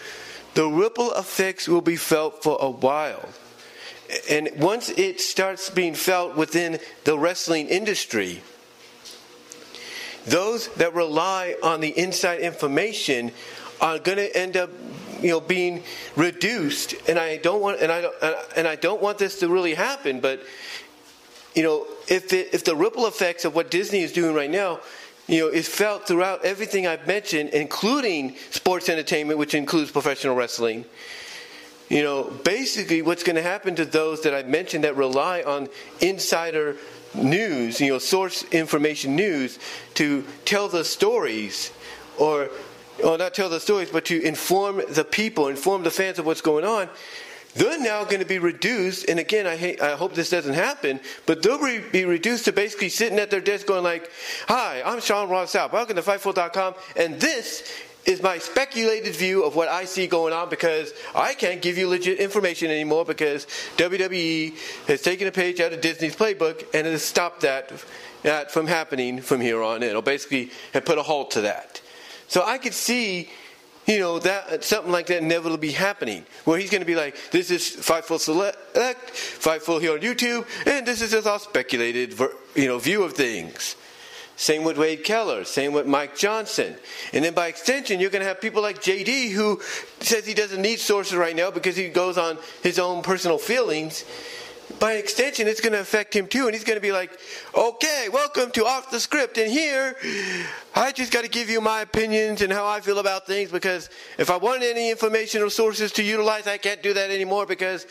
The 0.54 0.66
ripple 0.66 1.12
effects 1.12 1.68
will 1.68 1.80
be 1.80 1.96
felt 1.96 2.42
for 2.42 2.58
a 2.60 2.70
while. 2.70 3.28
And 4.28 4.50
once 4.56 4.88
it 4.90 5.20
starts 5.20 5.70
being 5.70 5.94
felt 5.94 6.36
within 6.36 6.80
the 7.04 7.16
wrestling 7.18 7.68
industry, 7.68 8.42
those 10.26 10.68
that 10.74 10.94
rely 10.94 11.54
on 11.62 11.80
the 11.80 11.96
inside 11.96 12.40
information 12.40 13.30
are 13.80 13.98
going 13.98 14.18
to 14.18 14.36
end 14.36 14.56
up 14.56 14.70
you 15.20 15.28
know 15.28 15.40
being 15.40 15.82
reduced 16.16 16.94
and 17.08 17.18
i 17.18 17.36
don't 17.36 17.60
want 17.60 17.80
and 17.80 17.90
i 17.90 18.00
don't 18.00 18.14
and 18.56 18.66
i 18.66 18.76
don't 18.76 19.02
want 19.02 19.18
this 19.18 19.40
to 19.40 19.48
really 19.48 19.74
happen 19.74 20.20
but 20.20 20.40
you 21.54 21.62
know 21.62 21.86
if 22.08 22.32
it, 22.32 22.52
if 22.52 22.64
the 22.64 22.74
ripple 22.74 23.06
effects 23.06 23.44
of 23.44 23.54
what 23.54 23.70
disney 23.70 24.00
is 24.00 24.12
doing 24.12 24.34
right 24.34 24.50
now 24.50 24.80
you 25.26 25.40
know 25.40 25.48
is 25.48 25.68
felt 25.68 26.06
throughout 26.06 26.44
everything 26.44 26.86
i've 26.86 27.06
mentioned 27.06 27.50
including 27.50 28.36
sports 28.50 28.88
entertainment 28.88 29.38
which 29.38 29.54
includes 29.54 29.90
professional 29.90 30.34
wrestling 30.34 30.84
you 31.88 32.02
know 32.02 32.24
basically 32.44 33.02
what's 33.02 33.22
going 33.22 33.36
to 33.36 33.42
happen 33.42 33.74
to 33.74 33.84
those 33.84 34.22
that 34.22 34.34
i've 34.34 34.48
mentioned 34.48 34.84
that 34.84 34.96
rely 34.96 35.42
on 35.42 35.68
insider 36.00 36.76
news 37.14 37.80
you 37.80 37.90
know 37.90 37.98
source 37.98 38.44
information 38.52 39.16
news 39.16 39.58
to 39.94 40.24
tell 40.44 40.68
the 40.68 40.84
stories 40.84 41.72
or 42.18 42.50
or 43.02 43.18
not 43.18 43.34
tell 43.34 43.48
the 43.48 43.60
stories, 43.60 43.90
but 43.90 44.04
to 44.06 44.20
inform 44.22 44.82
the 44.88 45.04
people, 45.04 45.48
inform 45.48 45.82
the 45.82 45.90
fans 45.90 46.18
of 46.18 46.26
what's 46.26 46.40
going 46.40 46.64
on, 46.64 46.88
they're 47.54 47.80
now 47.80 48.04
going 48.04 48.20
to 48.20 48.26
be 48.26 48.38
reduced. 48.38 49.08
And 49.08 49.18
again, 49.18 49.46
I, 49.46 49.56
hate, 49.56 49.80
I 49.80 49.96
hope 49.96 50.14
this 50.14 50.30
doesn't 50.30 50.54
happen, 50.54 51.00
but 51.26 51.42
they'll 51.42 51.58
be 51.58 52.04
reduced 52.04 52.44
to 52.44 52.52
basically 52.52 52.88
sitting 52.88 53.18
at 53.18 53.30
their 53.30 53.40
desk 53.40 53.66
going 53.66 53.84
like, 53.84 54.10
"Hi, 54.46 54.82
I'm 54.84 55.00
Sean 55.00 55.28
Ross 55.28 55.54
Sapp. 55.54 55.72
Welcome 55.72 55.96
to 55.96 56.02
Fightful.com, 56.02 56.74
and 56.96 57.20
this 57.20 57.72
is 58.04 58.22
my 58.22 58.38
speculated 58.38 59.14
view 59.14 59.44
of 59.44 59.54
what 59.54 59.68
I 59.68 59.84
see 59.84 60.06
going 60.06 60.32
on 60.32 60.48
because 60.48 60.94
I 61.14 61.34
can't 61.34 61.60
give 61.60 61.76
you 61.76 61.88
legit 61.88 62.20
information 62.20 62.70
anymore 62.70 63.04
because 63.04 63.46
WWE 63.76 64.54
has 64.86 65.02
taken 65.02 65.26
a 65.26 65.32
page 65.32 65.60
out 65.60 65.72
of 65.72 65.80
Disney's 65.82 66.16
playbook 66.16 66.64
and 66.72 66.86
has 66.86 67.02
stopped 67.02 67.42
that, 67.42 67.70
that 68.22 68.50
from 68.50 68.66
happening 68.66 69.20
from 69.20 69.42
here 69.42 69.62
on 69.62 69.82
in, 69.82 69.94
or 69.94 70.02
basically 70.02 70.50
have 70.72 70.84
put 70.84 70.98
a 70.98 71.02
halt 71.02 71.30
to 71.32 71.40
that." 71.42 71.80
So 72.28 72.44
I 72.44 72.58
could 72.58 72.74
see, 72.74 73.28
you 73.86 73.98
know, 73.98 74.18
that 74.20 74.48
uh, 74.48 74.60
something 74.60 74.92
like 74.92 75.06
that 75.06 75.22
inevitably 75.22 75.72
happening, 75.72 76.24
where 76.44 76.58
he's 76.58 76.70
going 76.70 76.82
to 76.82 76.86
be 76.86 76.94
like, 76.94 77.16
"This 77.30 77.50
is 77.50 77.62
Fightful 77.62 78.20
Select, 78.20 78.58
Fightful 78.74 79.80
here 79.80 79.92
on 79.92 80.00
YouTube, 80.00 80.46
and 80.66 80.86
this 80.86 81.02
is 81.02 81.10
just 81.10 81.26
our 81.26 81.38
speculated, 81.38 82.18
you 82.54 82.68
know, 82.68 82.78
view 82.78 83.02
of 83.02 83.14
things." 83.14 83.76
Same 84.36 84.62
with 84.62 84.78
Wade 84.78 85.02
Keller. 85.02 85.42
Same 85.42 85.72
with 85.72 85.88
Mike 85.88 86.16
Johnson. 86.16 86.76
And 87.12 87.24
then 87.24 87.34
by 87.34 87.48
extension, 87.48 87.98
you're 87.98 88.08
going 88.08 88.22
to 88.22 88.28
have 88.28 88.40
people 88.40 88.62
like 88.62 88.80
JD 88.80 89.32
who 89.32 89.60
says 89.98 90.24
he 90.24 90.32
doesn't 90.32 90.62
need 90.62 90.78
sources 90.78 91.16
right 91.16 91.34
now 91.34 91.50
because 91.50 91.74
he 91.74 91.88
goes 91.88 92.16
on 92.16 92.38
his 92.62 92.78
own 92.78 93.02
personal 93.02 93.38
feelings 93.38 94.04
by 94.78 94.94
extension, 94.94 95.48
it's 95.48 95.60
going 95.60 95.72
to 95.72 95.80
affect 95.80 96.14
him 96.14 96.26
too. 96.26 96.46
And 96.46 96.54
he's 96.54 96.64
going 96.64 96.76
to 96.76 96.82
be 96.82 96.92
like, 96.92 97.10
okay, 97.54 98.08
welcome 98.12 98.50
to 98.52 98.64
Off 98.64 98.90
the 98.90 99.00
Script. 99.00 99.38
And 99.38 99.50
here, 99.50 99.96
I 100.74 100.92
just 100.92 101.12
got 101.12 101.22
to 101.22 101.28
give 101.30 101.50
you 101.50 101.60
my 101.60 101.80
opinions 101.80 102.42
and 102.42 102.52
how 102.52 102.66
I 102.66 102.80
feel 102.80 102.98
about 102.98 103.26
things 103.26 103.50
because 103.50 103.90
if 104.18 104.30
I 104.30 104.36
want 104.36 104.62
any 104.62 104.90
information 104.90 105.42
or 105.42 105.50
sources 105.50 105.92
to 105.92 106.02
utilize, 106.02 106.46
I 106.46 106.58
can't 106.58 106.82
do 106.82 106.94
that 106.94 107.10
anymore 107.10 107.46
because 107.46 107.86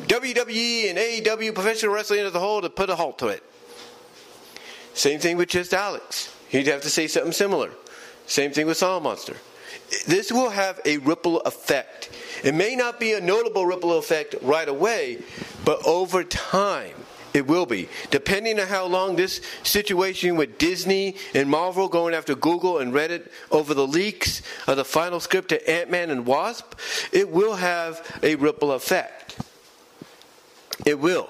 WWE 0.00 0.90
and 0.90 0.98
AEW, 0.98 1.54
professional 1.54 1.92
wrestling 1.92 2.20
as 2.20 2.34
a 2.34 2.40
whole, 2.40 2.60
to 2.60 2.70
put 2.70 2.90
a 2.90 2.96
halt 2.96 3.18
to 3.20 3.28
it. 3.28 3.42
Same 4.94 5.20
thing 5.20 5.36
with 5.36 5.48
just 5.48 5.74
Alex. 5.74 6.34
He'd 6.48 6.66
have 6.66 6.82
to 6.82 6.90
say 6.90 7.06
something 7.06 7.32
similar. 7.32 7.70
Same 8.26 8.52
thing 8.52 8.66
with 8.66 8.78
Solomonster. 8.78 9.36
This 10.06 10.32
will 10.32 10.50
have 10.50 10.80
a 10.84 10.98
ripple 10.98 11.40
effect. 11.40 12.10
It 12.44 12.54
may 12.54 12.76
not 12.76 12.98
be 13.00 13.12
a 13.12 13.20
notable 13.20 13.66
ripple 13.66 13.96
effect 13.98 14.34
right 14.42 14.68
away, 14.68 15.22
but 15.64 15.84
over 15.86 16.24
time, 16.24 16.94
It 17.36 17.46
will 17.46 17.66
be. 17.66 17.90
Depending 18.10 18.58
on 18.58 18.66
how 18.66 18.86
long 18.86 19.14
this 19.14 19.42
situation 19.62 20.36
with 20.36 20.56
Disney 20.56 21.16
and 21.34 21.50
Marvel 21.50 21.86
going 21.86 22.14
after 22.14 22.34
Google 22.34 22.78
and 22.78 22.94
Reddit 22.94 23.30
over 23.50 23.74
the 23.74 23.86
leaks 23.86 24.40
of 24.66 24.78
the 24.78 24.86
final 24.86 25.20
script 25.20 25.50
to 25.50 25.70
Ant 25.70 25.90
Man 25.90 26.08
and 26.08 26.24
Wasp, 26.24 26.72
it 27.12 27.28
will 27.28 27.56
have 27.56 28.00
a 28.22 28.36
ripple 28.36 28.72
effect. 28.72 29.38
It 30.86 30.98
will. 30.98 31.28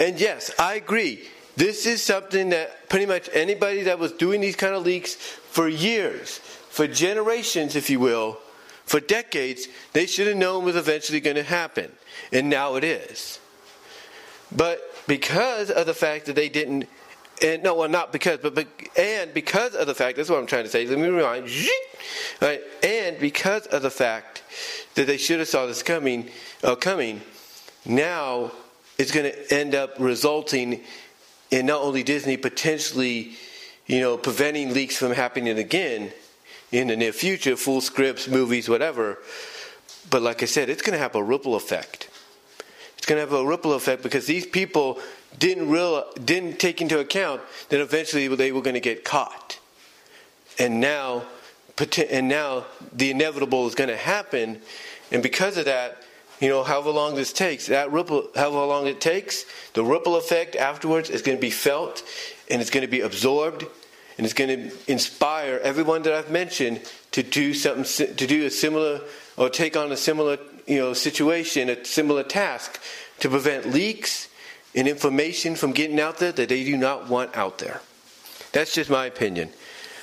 And 0.00 0.18
yes, 0.18 0.50
I 0.58 0.74
agree. 0.74 1.28
This 1.54 1.86
is 1.86 2.02
something 2.02 2.48
that 2.50 2.88
pretty 2.88 3.06
much 3.06 3.30
anybody 3.32 3.82
that 3.82 4.00
was 4.00 4.10
doing 4.10 4.40
these 4.40 4.56
kind 4.56 4.74
of 4.74 4.82
leaks 4.82 5.14
for 5.14 5.68
years, 5.68 6.40
for 6.74 6.88
generations, 6.88 7.76
if 7.76 7.88
you 7.88 8.00
will, 8.00 8.36
for 8.84 8.98
decades, 8.98 9.68
they 9.92 10.06
should 10.06 10.26
have 10.26 10.36
known 10.36 10.64
was 10.64 10.74
eventually 10.74 11.20
going 11.20 11.36
to 11.36 11.44
happen. 11.44 11.92
And 12.32 12.50
now 12.50 12.74
it 12.74 12.82
is. 12.82 13.38
But 14.50 14.82
because 15.06 15.70
of 15.70 15.86
the 15.86 15.94
fact 15.94 16.26
that 16.26 16.34
they 16.34 16.48
didn't, 16.48 16.88
and 17.40 17.62
no, 17.62 17.76
well, 17.76 17.88
not 17.88 18.12
because, 18.12 18.40
but, 18.40 18.56
but 18.56 18.66
and 18.98 19.32
because 19.32 19.76
of 19.76 19.86
the 19.86 19.94
fact, 19.94 20.16
that's 20.16 20.28
what 20.28 20.40
I'm 20.40 20.48
trying 20.48 20.64
to 20.64 20.68
say. 20.68 20.84
Let 20.84 20.98
me 20.98 21.06
remind, 21.06 21.48
right? 22.42 22.60
And 22.82 23.20
because 23.20 23.66
of 23.66 23.82
the 23.82 23.90
fact 23.90 24.42
that 24.96 25.06
they 25.06 25.16
should 25.16 25.38
have 25.38 25.46
saw 25.46 25.66
this 25.66 25.84
coming, 25.84 26.28
uh, 26.64 26.74
coming, 26.74 27.20
now 27.84 28.50
it's 28.98 29.12
going 29.12 29.30
to 29.30 29.54
end 29.54 29.76
up 29.76 29.94
resulting 30.00 30.80
in 31.52 31.66
not 31.66 31.82
only 31.82 32.02
Disney 32.02 32.36
potentially, 32.36 33.34
you 33.86 34.00
know, 34.00 34.16
preventing 34.16 34.74
leaks 34.74 34.96
from 34.96 35.12
happening 35.12 35.56
again 35.56 36.12
in 36.74 36.88
the 36.88 36.96
near 36.96 37.12
future, 37.12 37.56
full 37.56 37.80
scripts, 37.80 38.26
movies, 38.26 38.68
whatever. 38.68 39.18
But 40.10 40.22
like 40.22 40.42
I 40.42 40.46
said, 40.46 40.68
it's 40.68 40.82
going 40.82 40.94
to 40.94 40.98
have 40.98 41.14
a 41.14 41.22
ripple 41.22 41.54
effect. 41.54 42.08
It's 42.96 43.06
going 43.06 43.16
to 43.16 43.20
have 43.20 43.32
a 43.32 43.46
ripple 43.46 43.74
effect 43.74 44.02
because 44.02 44.26
these 44.26 44.44
people 44.44 44.98
didn't 45.38 45.68
real 45.68 46.04
didn't 46.24 46.58
take 46.58 46.80
into 46.80 46.98
account 46.98 47.42
that 47.68 47.80
eventually 47.80 48.26
they 48.34 48.50
were 48.50 48.62
going 48.62 48.74
to 48.74 48.80
get 48.80 49.04
caught, 49.04 49.58
and 50.58 50.80
now 50.80 51.24
and 52.10 52.28
now 52.28 52.64
the 52.92 53.10
inevitable 53.10 53.66
is 53.66 53.74
going 53.74 53.90
to 53.90 53.96
happen, 53.96 54.60
and 55.12 55.22
because 55.22 55.56
of 55.56 55.66
that, 55.66 56.02
you 56.40 56.48
know, 56.48 56.62
however 56.62 56.90
long 56.90 57.14
this 57.14 57.32
takes, 57.32 57.66
that 57.66 57.90
ripple, 57.92 58.28
however 58.34 58.64
long 58.64 58.86
it 58.86 59.00
takes, 59.00 59.44
the 59.74 59.84
ripple 59.84 60.16
effect 60.16 60.56
afterwards 60.56 61.10
is 61.10 61.20
going 61.22 61.36
to 61.36 61.42
be 61.42 61.50
felt, 61.50 62.02
and 62.50 62.60
it's 62.60 62.70
going 62.70 62.86
to 62.86 62.90
be 62.90 63.00
absorbed, 63.00 63.64
and 64.16 64.24
it's 64.24 64.34
going 64.34 64.70
to 64.70 64.90
inspire 64.90 65.60
everyone 65.62 66.02
that 66.02 66.12
I've 66.12 66.30
mentioned 66.30 66.80
to 67.12 67.22
do 67.22 67.54
something, 67.54 67.84
to 68.16 68.26
do 68.26 68.46
a 68.46 68.50
similar 68.50 69.00
or 69.36 69.48
take 69.48 69.76
on 69.76 69.90
a 69.92 69.96
similar, 69.96 70.38
you 70.66 70.78
know, 70.78 70.92
situation, 70.92 71.68
a 71.68 71.84
similar 71.84 72.22
task 72.22 72.80
to 73.20 73.28
prevent 73.28 73.72
leaks 73.72 74.28
and 74.74 74.88
information 74.88 75.56
from 75.56 75.72
getting 75.72 76.00
out 76.00 76.18
there 76.18 76.32
that 76.32 76.48
they 76.48 76.64
do 76.64 76.76
not 76.76 77.08
want 77.08 77.36
out 77.36 77.58
there. 77.58 77.80
That's 78.52 78.74
just 78.74 78.90
my 78.90 79.06
opinion. 79.06 79.50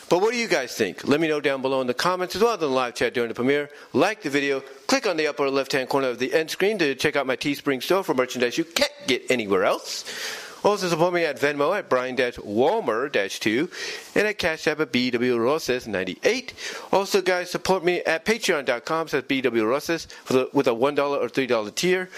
But 0.09 0.19
what 0.19 0.33
do 0.33 0.37
you 0.37 0.49
guys 0.49 0.75
think? 0.75 1.07
Let 1.07 1.21
me 1.21 1.29
know 1.29 1.39
down 1.39 1.61
below 1.61 1.79
in 1.79 1.87
the 1.87 1.93
comments 1.93 2.35
as 2.35 2.41
well 2.41 2.51
as 2.51 2.55
in 2.55 2.67
the 2.67 2.67
live 2.67 2.95
chat 2.95 3.13
during 3.13 3.29
the 3.29 3.33
premiere. 3.33 3.69
Like 3.93 4.21
the 4.21 4.29
video, 4.29 4.59
click 4.59 5.07
on 5.07 5.15
the 5.15 5.27
upper 5.27 5.49
left 5.49 5.71
hand 5.71 5.87
corner 5.87 6.09
of 6.09 6.19
the 6.19 6.33
end 6.33 6.49
screen 6.51 6.77
to 6.79 6.95
check 6.95 7.15
out 7.15 7.25
my 7.25 7.37
Teespring 7.37 7.81
store 7.81 8.03
for 8.03 8.13
merchandise 8.13 8.57
you 8.57 8.65
can't 8.65 8.91
get 9.07 9.31
anywhere 9.31 9.63
else. 9.63 10.03
Also 10.63 10.87
support 10.87 11.13
me 11.13 11.25
at 11.25 11.39
Venmo 11.39 11.77
at 11.77 11.89
Brian-Walmer-2 11.89 14.15
and 14.15 14.27
at 14.27 14.37
Cash 14.37 14.67
App 14.67 14.79
at 14.79 14.91
BWRosas98. 14.91 16.51
Also, 16.91 17.21
guys, 17.21 17.49
support 17.49 17.83
me 17.83 18.01
at 18.01 18.25
Patreon.com 18.25 19.07
slash 19.07 19.23
BWRosas 19.23 20.53
with 20.53 20.67
a 20.67 20.71
$1 20.71 20.99
or 20.99 21.29
$3 21.29 21.75
tier. 21.75 22.09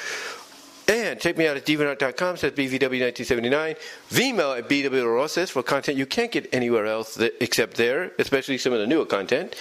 And 0.88 1.20
check 1.20 1.38
me 1.38 1.48
out 1.48 1.56
at 1.56 1.66
DeviantArt.com 1.66 2.38
says 2.38 2.52
BVW1979. 2.52 3.78
Vimeo 4.10 4.58
at 4.58 4.68
BWRosas 4.68 5.50
for 5.50 5.64
content 5.64 5.98
you 5.98 6.06
can't 6.06 6.32
get 6.32 6.54
anywhere 6.54 6.86
else 6.86 7.18
except 7.40 7.78
there, 7.78 8.12
especially 8.20 8.58
some 8.58 8.74
of 8.74 8.80
the 8.80 8.88
newer 8.88 9.06
content. 9.06 9.56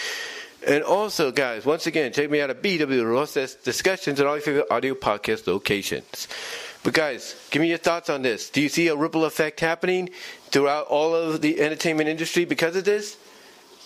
And 0.66 0.84
also, 0.84 1.32
guys, 1.32 1.64
once 1.64 1.86
again, 1.86 2.12
check 2.12 2.30
me 2.30 2.40
out 2.40 2.50
at 2.50 2.62
BW 2.62 3.04
Rosas 3.04 3.54
Discussions 3.54 4.20
and 4.20 4.28
all 4.28 4.36
your 4.36 4.42
favorite 4.42 4.66
audio 4.70 4.94
podcast 4.94 5.46
locations. 5.46 6.28
But 6.84 6.94
guys, 6.94 7.36
give 7.50 7.62
me 7.62 7.68
your 7.68 7.78
thoughts 7.78 8.10
on 8.10 8.22
this. 8.22 8.50
Do 8.50 8.60
you 8.60 8.68
see 8.68 8.88
a 8.88 8.96
ripple 8.96 9.24
effect 9.24 9.60
happening 9.60 10.10
throughout 10.50 10.86
all 10.86 11.14
of 11.14 11.40
the 11.40 11.60
entertainment 11.60 12.08
industry 12.08 12.44
because 12.44 12.74
of 12.74 12.84
this? 12.84 13.16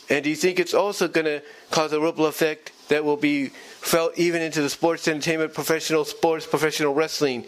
And 0.08 0.24
do 0.24 0.30
you 0.30 0.36
think 0.36 0.58
it's 0.58 0.72
also 0.72 1.08
going 1.08 1.26
to 1.26 1.42
cause 1.70 1.92
a 1.92 2.00
ripple 2.00 2.26
effect 2.26 2.72
that 2.88 3.04
will 3.04 3.16
be 3.16 3.48
felt 3.48 4.16
even 4.16 4.40
into 4.40 4.62
the 4.62 4.70
sports 4.70 5.08
entertainment, 5.08 5.52
professional 5.52 6.04
sports, 6.04 6.46
professional 6.46 6.94
wrestling 6.94 7.44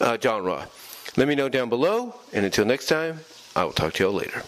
uh, 0.00 0.18
genre? 0.20 0.68
Let 1.16 1.26
me 1.26 1.34
know 1.34 1.48
down 1.48 1.68
below. 1.68 2.14
And 2.32 2.44
until 2.44 2.64
next 2.64 2.86
time, 2.86 3.20
I 3.56 3.64
will 3.64 3.72
talk 3.72 3.94
to 3.94 4.04
you 4.04 4.08
all 4.08 4.14
later. 4.14 4.42